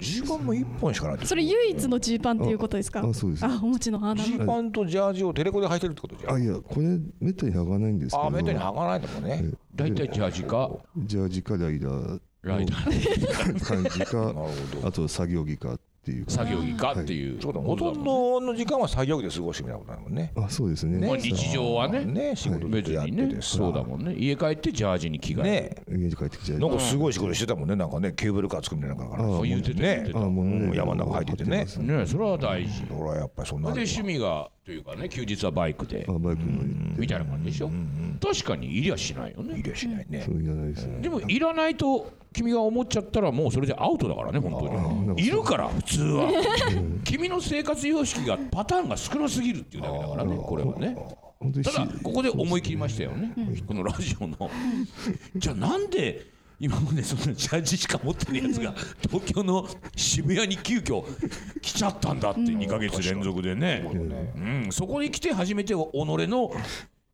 [0.00, 3.00] ジーパンも一本しかないそれ唯一のジーパンっていうことですか？
[3.00, 3.44] あそうです。
[3.46, 6.34] あお持ちのジーパンとジャージをテレコで履いてるってことじゃん。
[6.34, 8.26] あいやこれめったに履かないんですけど。
[8.26, 9.40] あめったに履かないんだもんね。
[9.44, 10.70] え大体ジャージか？
[10.96, 13.52] ジャージかライダーライダー。
[13.52, 14.48] の感じか なるほ
[14.82, 14.88] ど。
[14.88, 16.30] あと作業着かっていう。
[16.30, 17.40] 作業着かっていう。
[17.42, 20.32] そうだほとんことだもんどの時間は作業着で過ごしてみたいなことだもんね。
[20.36, 21.06] あそうですね。
[21.06, 22.36] まあ日常はねね。
[22.36, 23.36] 仕事別やってにねて。
[23.36, 24.14] さそうだもんね。
[24.16, 25.82] 家帰ってジャージに着替えね。
[25.88, 27.76] 家に帰ってきちゃうなんかすごい仕事してたもんね。
[27.76, 29.24] なんかねケーブルカー作るみたいなのから。
[29.24, 30.20] あ言ってた言ってねた。
[30.20, 30.66] あもうね。
[30.66, 31.58] うん山の中入っててね。
[31.58, 32.06] ね。
[32.06, 32.84] それは大事。
[32.90, 36.04] 俺はやっぱりそんなで趣味がというかね休日はバイクで。
[36.06, 36.62] あバイクの
[36.98, 37.70] みたいな感じでしょ？
[38.20, 39.58] 確かにいりゃしないよね。
[39.58, 40.22] いりゃしないね。
[40.26, 41.00] そういらないですね。
[41.00, 45.26] でもいらないと君が思っちゃったらもうそれでアウトだからね本当に。
[45.26, 47.00] いるから普通は。
[47.02, 50.94] 君の生活様式がパターンが少なすぎるっていうだけだからねこれはね。
[51.64, 53.32] ただここで思い切りましたよね。
[53.66, 54.50] このラジオの。
[55.34, 56.26] じゃあなんで
[56.60, 61.04] 今までそのジャージしか持ってるやつが東京の渋谷に急遽
[61.60, 63.88] 来ちゃったんだって2ヶ月連続でね、
[64.36, 66.50] うん、そこに来て初めて己の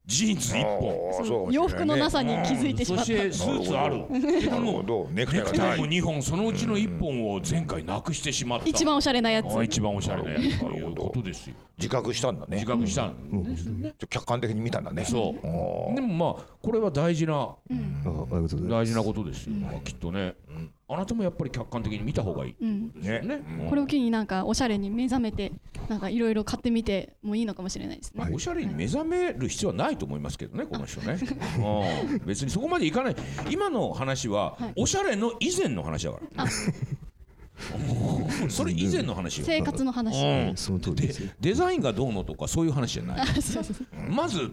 [0.07, 1.53] ジーンズ1本。
[1.53, 3.05] 洋服のなさに気づいてしまった。
[3.07, 4.05] そしてスーツある。
[4.11, 8.67] でなるほもどネクタイがネクタイもない2本そのうちの1本を前回なくしてしまった。
[8.67, 9.47] 一番おしゃれなやつ。
[9.57, 10.61] あ一番おしゃれなやつ。
[10.61, 11.57] ということですよ。
[11.79, 12.57] 自覚したんだね。
[12.57, 13.17] 自覚したん。
[14.11, 15.05] 客観的に見たんだね。
[15.05, 15.47] そう。
[15.47, 17.55] おでもまあこれは大事な
[18.71, 20.35] 大事なことですよ、まあきっとね、
[20.95, 22.57] あなたもやっぱり客観的に見た方がいい。
[22.61, 22.93] うん。
[22.93, 25.53] ですよねこれを機になんかおしゃれに目覚めて
[25.89, 28.29] なんかいろいろ買ってみてもいいのかもしれないですね。
[28.33, 31.19] おしゃれに目覚める必要はないと思いますけどねこの人ね。
[31.59, 33.17] うん別にそこまでいかない。
[33.51, 36.47] 今の話はおしゃれの以前の話だから。
[38.49, 39.45] それ以前の話よ。
[39.47, 40.25] 生活の話。
[40.25, 40.57] うん。
[40.57, 41.31] その通りですよ。
[41.41, 43.27] デザインがどうのとかそういう話じゃない。
[44.11, 44.53] まず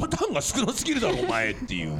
[0.00, 1.96] パターンが少なすぎるだろお前っていう。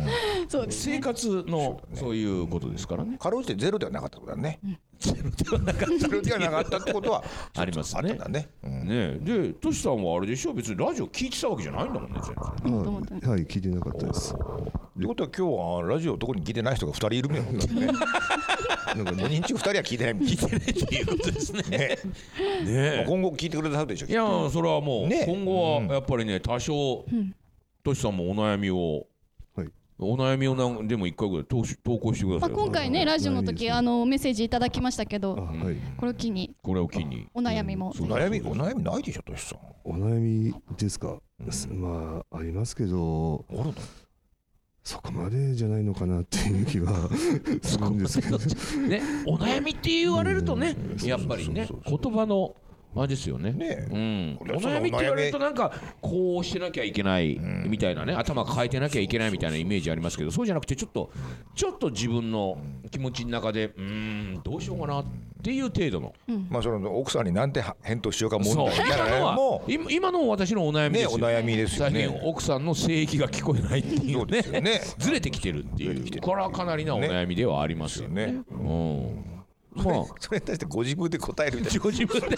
[0.48, 3.18] そうです生活のそういうことですからね。
[3.18, 4.58] かろうじてゼロではなかったことだね。
[4.98, 8.18] ゼロではなかっゼロではなかったってことはた ありますね。
[8.28, 8.48] ね。
[8.62, 8.72] うん。
[8.84, 9.18] ねえ。
[9.22, 10.52] でトシさんはあれでしょ？
[10.52, 13.30] 別にラジオ聞いてたわけじゃないんだもんね全然。
[13.30, 14.34] はい聞いてなかったです。
[14.34, 14.36] っ
[15.00, 17.86] てことは今日はラジオ特に聞いてない人が2人いるみたいなことだね。
[18.90, 21.06] なんか5人中2人は聞いてない聞いてないっていう。
[21.06, 21.96] ことですねねね
[22.66, 27.04] え今後聞いてくれたでしょいやそれはもうね今後はやっぱりね多少
[27.82, 29.06] トシさんもお悩みを。
[29.54, 29.68] はい。
[29.98, 31.58] お悩みをなんでも一回ぐらい投
[31.98, 35.76] 稿してくだまあ、さい、今回ねラジオの時あのメッセージいただきましたけあどはい。
[35.96, 36.54] これを機に。
[36.62, 37.28] これを機に。
[37.34, 37.92] お悩みも。
[37.94, 39.58] そう悩みお悩みないでしょとしさん。
[39.84, 41.18] お悩みですか、
[41.70, 43.74] まあありますけどあるの
[44.82, 47.08] そこまでじゃないのかなっていう気は
[47.62, 48.38] するんですけど。
[48.88, 51.06] ねお悩みって言われるとねうん。
[51.06, 51.98] やっぱりねそうそう。
[51.98, 52.54] 言葉の
[52.96, 53.52] あれですよね。
[53.52, 57.80] ねうん、お悩みって言われるとなんかこうしてなきゃいけないみ。
[57.80, 61.10] たいなね頭抱えてなきゃいけないみたいなイメージありますけどそうじゃなくてちょっと
[61.54, 62.58] ちょっと自分の
[62.90, 65.04] 気持ちの中でうーんどうしようかなっ
[65.42, 66.14] ていう程度の。
[66.50, 68.66] まあその奥さんになんて返答しようか問題。
[68.66, 71.24] みたいなも今今の私のお悩みですよ、ね。
[71.24, 72.00] お悩みですよね。
[72.02, 74.80] 最近奥さんの性域が聞こえないっていうそうですよね。
[74.98, 75.94] ずれてきてるっていう。
[75.94, 76.22] ずれてきてる。
[76.22, 78.26] これはかなりなお悩みではありますよね。
[78.26, 78.42] ね。
[78.50, 79.39] うん
[79.72, 82.36] まあ それに対してご自分で答えるみたい自分で。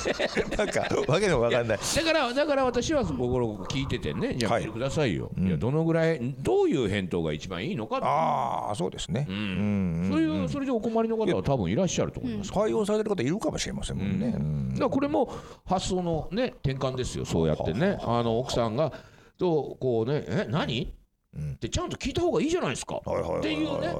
[0.57, 1.79] な なんかわけのわかんない。
[1.79, 8.07] だからだから私は心聞いててねじゃあはいくださいよ、いやどのぐらいどういう返答が一番いいのかって。
[8.07, 9.27] ああそうですね。
[9.29, 14.35] ううんんそういうそれでお困りの方は多分いらっしゃると思います、対応されてる方いるかもしれませんもんね。
[14.37, 14.69] うん。
[14.71, 15.33] だからこれも
[15.65, 17.25] 発想のね転換ですよ。
[17.25, 17.99] そうやってね。
[18.03, 18.93] あの奥さんが
[19.39, 20.93] とこうねえ何？
[21.37, 21.53] うん。
[21.53, 22.97] ってちゃんと聞いた方がいいじゃないですか。
[22.97, 23.89] っていうね。
[23.89, 23.93] あ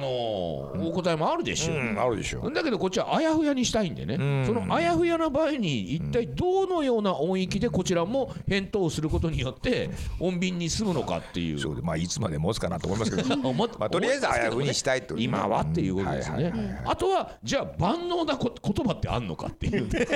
[0.00, 0.08] の
[0.88, 1.76] お答えもあるでしょう。
[1.76, 4.46] んあるでしょだけどこっちはあやふやにしたいんでね、ん。
[4.46, 11.58] そのあやふやな場合に一体どのような音域でこちらも返答することによって穏便に済むのかっていう。
[11.58, 13.36] そうでまあいつまで持つかなと思いますけど。
[13.52, 15.22] まあとりあえずあやふにしたいとね。
[15.22, 20.06] 今はっていうことですね、あとはじゃあ万能なこ 言葉ってあんのかっていうね、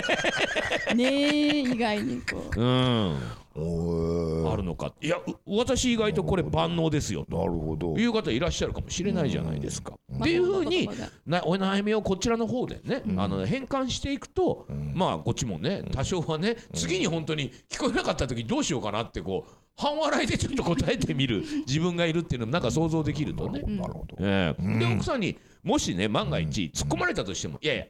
[0.94, 2.61] ねえ意外にこう。
[2.61, 3.18] うん、
[3.56, 4.92] あるのか。
[5.00, 7.38] いやう私意外とこれ万能ですよと。
[7.38, 7.96] なるほど。
[7.96, 9.94] いう方いらっしゃるかもしれないじゃないですか。
[10.12, 10.88] っていうふうに
[11.26, 23.60] なお悩みをこちらの方でね、あの変換していくと、まあこっちもね多少はね次に本当に聞こえなかった時どうしようかなってこう半笑いでちょっと答えてみる自分がいるっていうのもなんか想像できるとね。
[23.62, 24.16] なるほど。
[24.20, 24.78] ええ。
[24.78, 27.86] で奥さんにもしね万が一突っ込まれたとしても「いやいや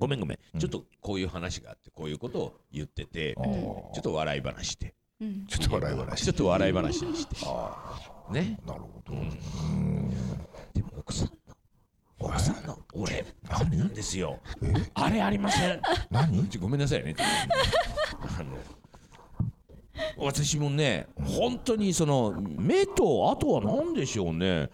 [0.00, 0.58] ごめんごめん。
[0.58, 5.46] ちょっとこういう話があってこういうことを言っててちょっと笑い話でうん。
[5.46, 6.24] ちょっと笑い話。
[6.24, 7.36] ちょっと笑い話にして。
[8.32, 8.58] ね。
[8.66, 9.12] なるほど。
[10.72, 11.32] でも奥さんの
[12.18, 14.40] 奥さんの俺あれなんですよ。
[14.94, 15.82] あれありません。
[16.10, 16.48] 何？
[16.58, 17.14] ごめんなさいね。
[17.18, 18.56] あの
[20.16, 24.70] 私もね本当にその目とあとは何でしょうね。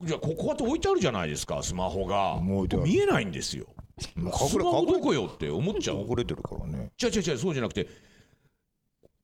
[0.00, 2.40] じゃあここって置いてあるじゃないですかスマホが。
[2.40, 3.66] 見えないんですよ
[4.16, 7.86] もうスマホどこよって思っちゃう隠れてるからね違う違う違うそうじゃなくて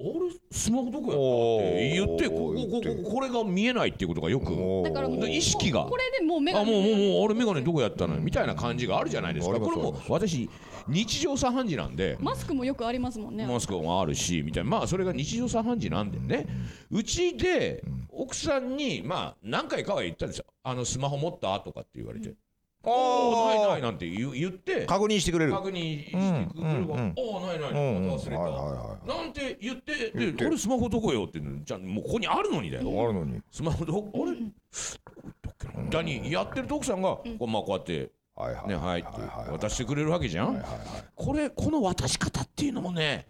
[0.00, 0.10] あれ
[0.50, 1.20] スマホどこやっ
[1.60, 4.52] たって言ってここここここれが見えないっていうことがよく
[4.84, 10.50] だから意識がこれでもう目があもうもうもうあれ眼鏡どこやったのよみたいな感じがあるじゃないですかこれも私
[10.88, 16.46] 日常茶飯事なんでマスクもよくありますもんねマスクもあるしみたいなまあそれが日常茶飯事なんでね
[16.90, 22.34] うちで奥さんにまあ何回かは言ったんですよ「あのスマホ持った?」とかって言われて
[22.84, 24.86] 「おおないない」なんて言う言って。
[24.86, 25.52] 確認してくれる。
[25.52, 26.16] 確認してく
[26.62, 30.44] れうんるからうん「おおないないうんまた忘れはいはた」なんて言って言って。
[30.44, 33.02] で「俺スマホどこよ?」ってじゃあもうここにあるのにだよ。
[33.02, 33.40] あるのに。
[33.50, 34.02] スマホどあれ？
[34.02, 35.82] どこ行ったっけな？
[35.84, 38.68] みたいにやってると奥さんがこうまあこうやってはいはい。
[38.68, 39.10] ねはいって
[39.52, 40.48] 渡してくれるわけじゃん？
[40.48, 40.80] はいはいはい。
[41.14, 43.26] これこの渡し方っていうのもね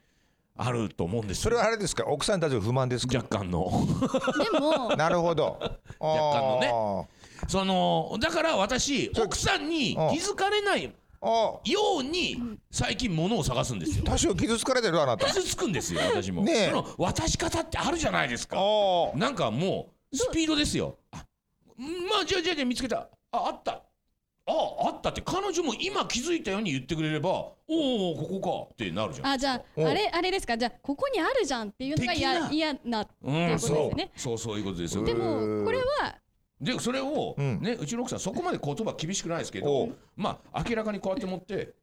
[0.57, 1.43] あると思うんですよ。
[1.45, 2.05] それはあれですか？
[2.07, 3.19] 奥さんたちの不満ですか？
[3.19, 3.69] 若干の。
[4.53, 4.95] でも。
[4.97, 5.59] なるほど。
[5.99, 6.69] 若干のね。
[6.69, 7.09] の
[7.49, 11.61] そのだから私奥さんに気づかれないよあ
[11.99, 14.05] うに最近物を探すんですよ。
[14.05, 15.27] 多少傷つかれてるあなた。
[15.27, 16.43] 傷つくんですよ私も。
[16.43, 16.71] ねえ。
[16.71, 18.57] その渡し方ってあるじゃないですか。
[19.15, 20.99] なんかもうスピードですよ。
[21.13, 21.25] あ
[21.79, 23.09] まあじゃあじゃあじゃあ見つけた。
[23.33, 23.83] ああった。
[24.47, 24.53] あ
[24.89, 29.27] あったって彼女も今気づいたように言ってくれればおおここかってなるじゃん。
[29.27, 30.59] あじゃあおあれあれですか？
[30.59, 33.79] じゃあここにあるじゃんっていうのが嫌嫌なってういうことですんそう。
[33.89, 35.05] よねそうそういうことですよ。
[35.05, 36.17] でもこれは
[36.65, 37.61] でそれを、うん。
[37.61, 41.75] ねうちの奥さんそこまで言葉厳しくないですけどまあ明らかにこうやって持って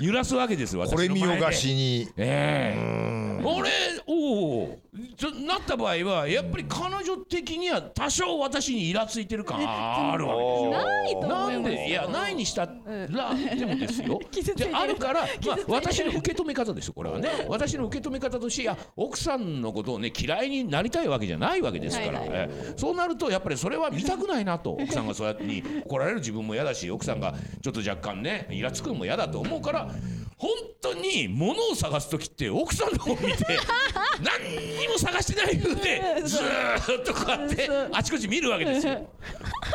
[0.00, 2.08] 揺らすわけですよこれ見よがしに。
[2.16, 2.98] ええ。
[3.08, 3.70] うん俺
[4.06, 4.78] おお
[5.16, 10.70] ちょなった場合はやっぱり彼女的には多少私にイラついてる感あるわけですよ。
[10.70, 11.74] ないと思ないんます。
[11.74, 14.18] でいやないにしたらでもですよ。
[14.30, 14.70] 傷ついてる。
[14.70, 17.28] であるから、まあ、私の受け止め方ですよこれはね。
[17.48, 22.28] 私の受け止め方としていや奥さんのことをね嫌いになりたいわけじゃないわけですから、はい。
[22.30, 22.74] ええ。
[22.76, 24.72] そうなるとやっぱりそれは見たくないなと。
[24.72, 29.88] 奥さんがそうやってに怒られる自分も嫌だし奥さんがちょっと若干ねイラつくんも嫌だと思うから
[30.36, 33.44] 本当に物を探す時って奥さんの方を見て
[34.22, 39.08] 何にも探してない風でずーっとこうやってあちこち見るわけですよ。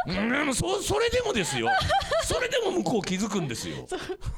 [0.07, 0.11] う
[0.49, 0.55] ん。
[0.55, 1.69] そそれでもですよ。
[2.23, 3.87] それでも向こう気づくんですよ。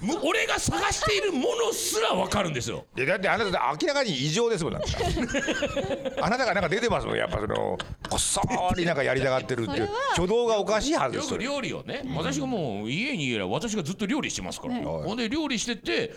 [0.01, 2.85] む俺が探しているものすら分かるんですよ。
[2.97, 4.87] いやだってあなた明らかに異常ですもんなんか。
[6.21, 7.77] あなたがなんか出てますもんやっぱその
[8.09, 8.41] こっそ
[8.75, 11.23] りなんかやりたがってるっていう挙動がおかしいはずでよ。
[11.23, 14.83] くすよ料理をね、私がもう家にいれば私がずっと料理してますから、ね。
[14.83, 16.13] ほんで料理してて、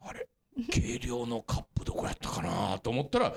[0.00, 0.26] あれ？
[0.70, 3.34] 計量のカップどこやったかなと思ったら、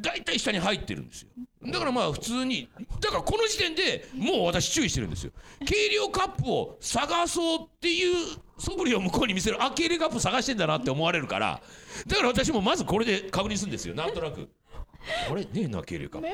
[0.00, 1.28] 大体下に入ってるんですよ。
[1.72, 2.68] だからまあ普通に
[3.00, 5.32] だからこの時点でもう私注意してるんですよ。
[5.66, 8.16] 計量カップを探そうっていう
[8.58, 11.60] 素振りを向こうに見せるあ計量カップ探してんだなって思われるから
[12.06, 13.94] だから私もまずこれで確認するんですよ。
[13.94, 14.48] なんとなく。
[15.30, 16.28] あれねえな計量カップ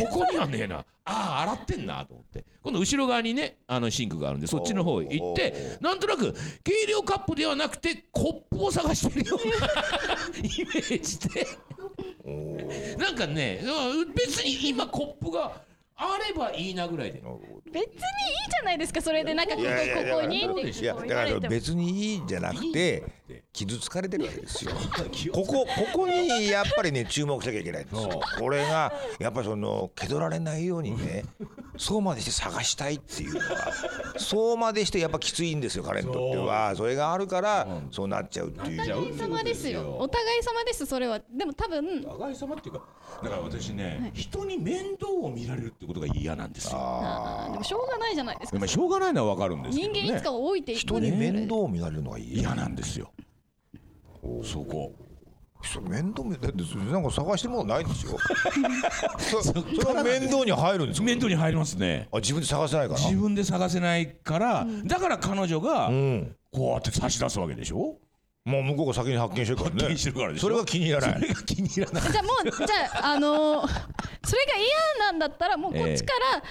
[0.00, 0.78] ここにはねえな。
[0.78, 2.44] ああ洗ってんなと思って。
[2.62, 9.66] 今度後ろ側にねあのシンクがあるんでそっちの方へ行ってなんとなく計量カップではなくてコップを探してるような
[10.38, 11.46] イメージで。
[12.98, 15.60] なんかねうん別に今コップが
[15.96, 17.22] あればいいなぐらいで。
[17.72, 19.34] 別にいいじゃないですかそれで。
[19.34, 23.02] なんかここいやいやいやここにっていやだから別にいいんじゃなくて
[23.52, 24.72] 傷つかれてるわけですよ。
[25.32, 27.82] ここここにやっぱりね注目しなきゃいけない。
[27.84, 28.20] んですよ。
[28.38, 31.24] これがやっぱりその蹴取られないようにね
[31.76, 33.72] そうまでして探したいっていうのは
[34.18, 36.74] そうまでしてやっぱきついんですよ彼にとっては。
[36.76, 38.82] それがあるからそうなっちゃうっていう。
[38.82, 39.96] お互い様ですよ。
[39.98, 41.20] お互い様ですそれは。
[41.30, 42.02] でも多分。
[42.02, 42.82] 互い様っていうか
[43.22, 47.50] だから私ね、人に面倒を見られるってことが嫌なんですよ。
[47.52, 48.58] でもしょうがないじゃないですか。
[48.58, 52.38] まあしょうがないのは分かるんですけど、ね、人間いつか置いていく人に面倒を見られるのがいい。
[52.40, 53.12] 嫌なんですよ
[54.44, 54.92] そこ
[55.64, 58.18] そう面倒見だってなんか探してるものないんですよ。
[59.18, 59.60] そそれ
[59.94, 61.04] は面倒に入るんですか。
[61.06, 63.00] 面倒に入りますねあ自分で探せないから。
[63.00, 66.36] 自分で探せないから、だから彼女がうん。
[66.52, 67.96] こうやって差し出すわけでしょ？
[68.44, 69.76] もう向こうが先に発見してるからね。
[69.82, 70.42] 発見してるからでしょ？
[70.42, 71.12] それが気に入らない。
[71.14, 72.66] それが気に入らないじゃあもうじゃ
[73.04, 73.68] ああのー
[74.24, 76.42] それが嫌なんだったらもうこっちから、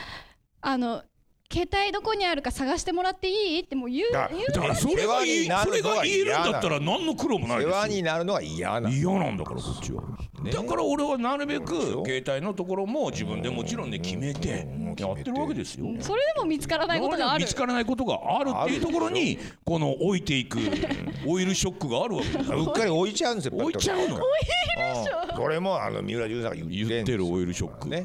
[0.61, 1.03] あの
[1.51, 3.59] 携帯どこにあるか探してもらっていい？
[3.61, 7.75] ってもう言うだ言うだからそれがいい世話になるのがそれが言えるんだったら何の苦労もない世ですよ。
[7.81, 8.89] 話になるのが嫌な。
[8.89, 10.03] 嫌なんだからこっちは、
[10.51, 11.75] だから俺はなるべく
[12.05, 14.67] 携帯のところも自分でもちろんね決めて。
[14.97, 15.85] やってるわけですよ。
[16.01, 17.43] それでも見つからないことがある。
[17.43, 20.59] 見つからないことがあるっていうところにこの置いていく
[21.25, 22.59] オイルショックがあるわけですよ。
[22.59, 23.53] うっかり置いちゃうんですよ。
[23.57, 25.35] 置いちゃうのうん。
[25.35, 27.87] それもあの三浦淳さんが言って言ってるオイルショック。
[27.89, 28.03] ね。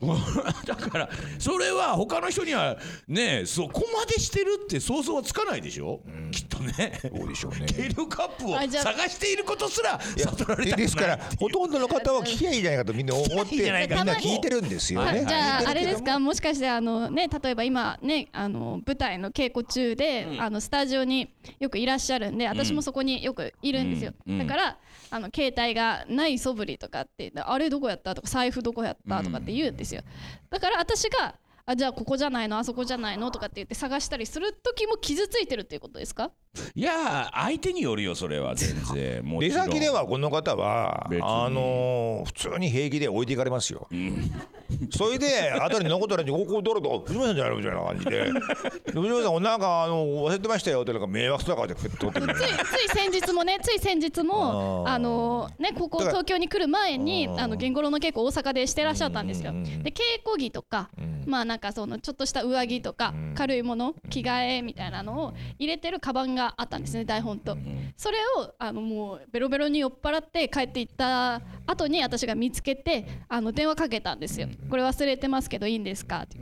[0.66, 2.76] だからそれは他の人には
[3.08, 6.00] ねそこまでしてるって想像はつかないでしょ、
[6.30, 6.98] きっとね。
[7.02, 7.66] そうでしょうね。
[7.66, 10.70] 計量カップを探していることすらいや悟られたくない。
[10.76, 15.20] でですからほとんどの方は聞きゃいいじゃないかとみんな思ってみんな聞いてるんですよね。
[15.20, 16.18] あじゃああれですか？
[16.18, 24.40] もしかしてあのね例えば今ねあの舞台の稽古中で、あのスタジオによくいらっしゃるんで私もそこによくいるんですよ、うん。
[24.40, 24.46] うん。
[24.46, 24.76] だから
[25.10, 28.14] あの携帯がない素振りとかってあれどこやった？
[28.14, 29.22] とか財布どこやった？
[29.22, 30.02] とかって言うんですよ。
[30.50, 31.34] だから私が
[31.66, 32.58] あじゃあここじゃないの？
[32.58, 33.30] あそこじゃないの？
[33.30, 36.30] とかって言って探したりする時も傷ついてるっていうことですか？
[36.74, 39.24] いや相手によるよそれは全然。
[39.24, 39.68] もちろん。
[39.68, 43.86] 出先ではこの方はあのー普通に平気で置いていかれますよ。
[44.90, 52.34] それで後に残ったらにここどれと藤村さんじゃないのみたいな感じでで藤村さんなんかあの忘れてましたよってなんか迷惑そうな顔で撮ってくる。
[52.34, 59.50] ついつい先日もね つい先日もあのねここ東京に来る前にあの言語の稽古大阪でしてらっしゃったんですよ。
[59.50, 60.90] うんうんうんで稽古着とか
[61.26, 67.56] まあなんかそのちょっとした上着とか軽いもの着替えみたいなのを入れてるカバンがあったんですね台本と。
[67.96, 74.48] それをあのもうベロベロに酔っ払って帰っていった後に私が見つけてあの電話かけたんですよ。
[74.68, 76.38] これ忘れてますけどいいんですかって。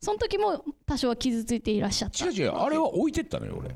[0.00, 2.24] その時も多少は傷ついていらっしゃった。
[2.24, 3.70] 違う違うあれは置いてったのよ俺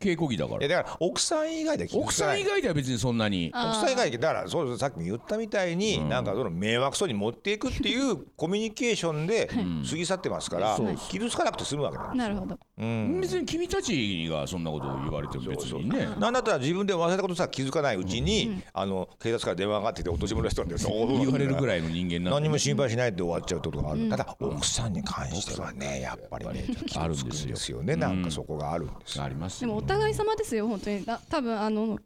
[0.00, 0.68] 稽古着だから。
[0.68, 3.52] だから奥さん以外で奥さん以外では別にそんなに。
[3.54, 9.48] 奥さん以外でだからそうそうさっきも言ったみたいに、なんかその迷惑そうに持っていくっていうコミュニケーションで
[9.88, 10.78] 過ぎ去ってますから、
[11.08, 12.58] 傷つかなくて済むわけなんですなるほど。
[12.78, 13.20] うん。
[13.20, 16.08] 別に君たちがそんなことを言われても別にね。
[16.18, 26.64] なんだったら自分で忘れたことさ気づかないうちに、あの警察から電話がかかってきて落とし物したんで 言われるぐいらいの人間なん何でも心配しないで終わっちゃうとがある、ただ奥さんに関してはねやっぱりね
[26.96, 27.96] あるん傷つくんですよね。
[27.96, 29.24] なんかそこがあるんですよ。
[29.24, 31.04] ありますでもお互い様ですよ本当に。
[31.04, 31.98] だ多分あの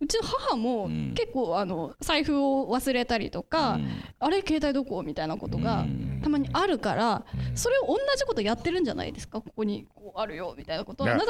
[0.00, 1.14] うちの母もん。
[1.14, 3.78] 結構あの財布を忘れたりとか、
[4.18, 5.02] あれ携帯どこ？
[5.02, 5.86] みたいなことが
[6.22, 9.40] たまにあるから、それを同じことやってるんじゃないですか？
[9.40, 11.24] ここにこうあるよみたいなことな同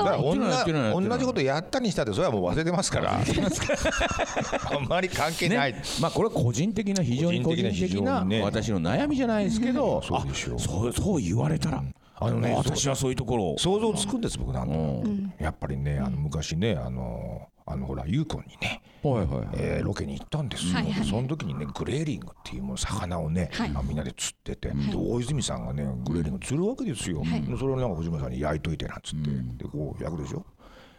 [1.18, 3.12] じことやったにしたってそれはもう忘れてますから。
[3.12, 10.56] あんまり関係ない、ね、まあこれは個人的な非常に個人的な私の悩みじゃないですけど、そうでしょう。
[10.56, 11.84] あそうそう言われたら、
[12.16, 13.58] あのね私はそういうところを。
[13.58, 19.48] 想像つくんです僕なんやっぱりねあの昔ねあのあのほらゆうこにねはいはいはい。
[19.54, 21.06] えーロケに行ったんですよ、はいはい。
[21.06, 23.70] その時にねグレーリングっていうもの魚をね、はい。
[23.70, 27.42] まあみんなで釣ってて、で大泉さんがねグレーリング釣るわけですよ、はい。
[27.42, 29.30] でそれをなんか藤村さんに焼いといてなんつって、
[29.64, 30.44] でこう焼くでしょ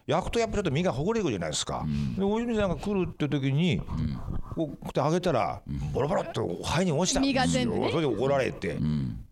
[0.07, 1.83] 焼くとやっぱちょっと身がほぐれてくるじゃないですか、
[2.17, 5.61] で大泉さんが来るって時に、こうこうやってあげたら
[5.93, 7.19] ボロボロっと肺に落ちた。
[7.19, 7.89] んです身が全よ、部ね。
[7.91, 8.77] それで怒られて、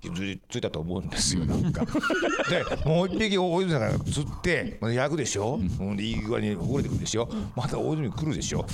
[0.01, 1.85] 傷ついたと思うんですよなんか。
[2.49, 7.29] でもう一匹大泉さんが釣ってまあ焼くでしょ、ほんでいい具合にほぐれてくるでしょ？
[7.55, 8.65] また大泉来るでしょ？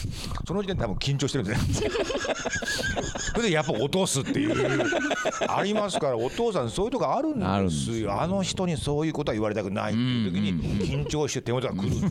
[0.47, 1.89] その時点で多分緊張してるんですね
[3.33, 4.89] それでやっぱ落とすっていう。
[5.47, 8.09] ありますからお父さんそういうとこあるんあるんでですすよ。
[8.09, 12.09] よあの人にそういうことは言われたくないっていう時に緊張して手元が来るんですよ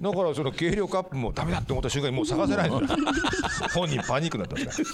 [0.00, 2.98] だからその計量カップもダメだって思った瞬間にもう探せないんですよ。
[3.74, 4.86] 本人パニックになったんですね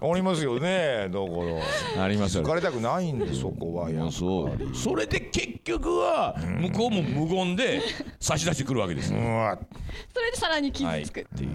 [0.00, 1.08] ありますよね。
[1.08, 1.26] だか
[1.96, 2.04] ら。
[2.04, 4.76] ありますよ疲れたくないんでそこはやっぱそう。
[4.76, 7.82] それで結局は向こうも無言で
[8.20, 9.58] 差し出してくるわけですようわ。
[10.12, 11.50] それでさらに傷つく、っていう。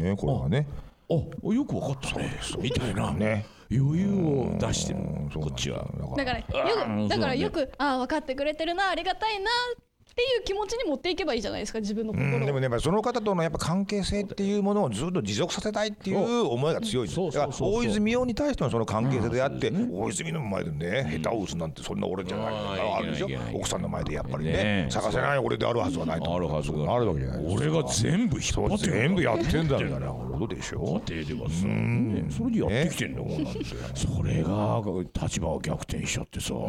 [0.00, 0.66] ねこれはね
[1.14, 3.46] あよくわかったねみたいなね。
[3.70, 4.98] 余裕を出してる
[5.34, 5.86] こっちは。
[6.16, 6.44] だからよ
[6.86, 9.50] うんくだからよく、ああ分かってくれてるなありがたいな。
[9.72, 23.28] っていう気持ちに持っていけばいいじゃないですか自分の心を、うん、でもねやっぱりその方とのやっぱ関係性っていうものをずっと持続させたいっていう思いが強いだからそうそうそう大泉洋に対してのその関係性であって、うんそうです大泉の前でね下手を打つなんてそんな俺じゃないあるでしょ？
[23.54, 26.34] 奥さんの前でやっぱりねね探せない俺であるはずはないと。
[26.34, 27.62] あるはずがあるわけじゃないですか。
[27.62, 33.64] 俺が全部引っそう張ってる全部やってんだみたいなことでしょ家庭ではさ、ね、それでやってきてんだもんだって。
[33.94, 34.82] それが。
[35.22, 36.64] 立場を逆転しちゃってさそ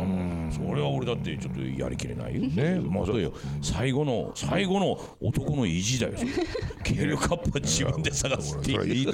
[0.76, 2.42] れは俺だってちょっとやりきれないよ。
[2.42, 2.80] ね。
[2.80, 6.32] まあよ最後の最後の男の意地だよそれ。
[6.84, 9.14] 計量カップは自分で探すっていう。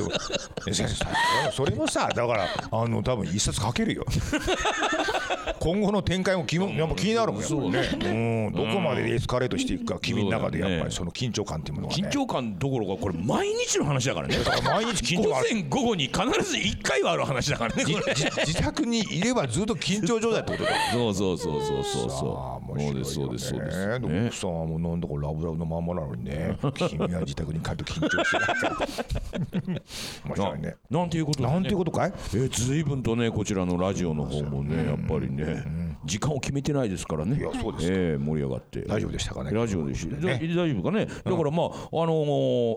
[1.53, 4.05] それもさだからあの多分一冊書けるよ。
[5.59, 7.47] 今後の展開も気もやっぱ気になるもんや。
[7.47, 8.49] っぱりね。
[8.49, 8.53] うん。
[8.53, 12.03] どこまでエスカレートしていくか君の中でやっぱりその緊張感っていうものがね。
[12.03, 14.37] 緊張感どころかこれ毎日の話だからね。
[14.37, 20.77] だから毎日緊張午前午後に必ず1回はある話だからね自宅にいればずっと緊張状態ってことだよ。
[20.93, 22.59] そうそうそうそうそうそう。
[22.69, 26.57] 面そうですそう白いよねですそうですで奥さんはもうなんだかラブラブのまんまなのにね。
[26.89, 29.81] 君は自宅に帰ると緊張してない
[30.25, 30.75] 面白いね。
[30.89, 32.13] ななんていうことなんていうことかい？
[32.13, 37.37] えー、随分とねこちらのラジオの方もねやっぱりね時間を決めてないですからね。
[37.37, 37.93] いやそうですか。
[37.93, 38.81] えー盛り上がって。
[38.81, 39.51] 大丈夫でしたかね？
[39.51, 41.05] ラジオでし、大丈夫かね？
[41.05, 42.13] だからまああの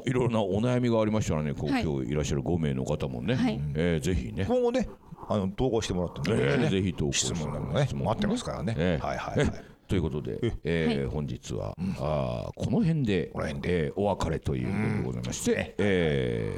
[0.05, 3.61] ーいろいろなお悩みがありましたらね今日いらっしゃる5名の方もね、はい。
[3.75, 4.45] えーぜひね。
[4.47, 4.89] 今後ね
[5.29, 6.37] あの投稿してもらってね。
[6.41, 8.75] えーぜひ投稿質問などね待ってますからね。
[8.77, 9.07] えー。
[9.07, 9.49] はいはいはい。
[9.55, 13.87] えということで、えー本日は、あーこの辺でこの辺で。
[13.87, 16.57] えーお別れということでございまして、え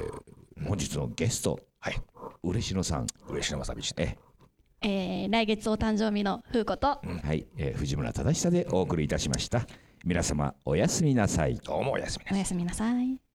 [0.61, 1.97] ー本日のゲストはい。
[2.43, 4.16] 嬉野さん、嬉野正道え。
[4.83, 7.01] えー来月お誕生日の風子と、は
[7.35, 9.66] い、えー藤村忠久でお送りいたしました。
[10.05, 11.57] 皆様おやすみなさい。
[11.57, 12.37] どうもおやすみなさい。
[12.37, 13.25] おやすみなさい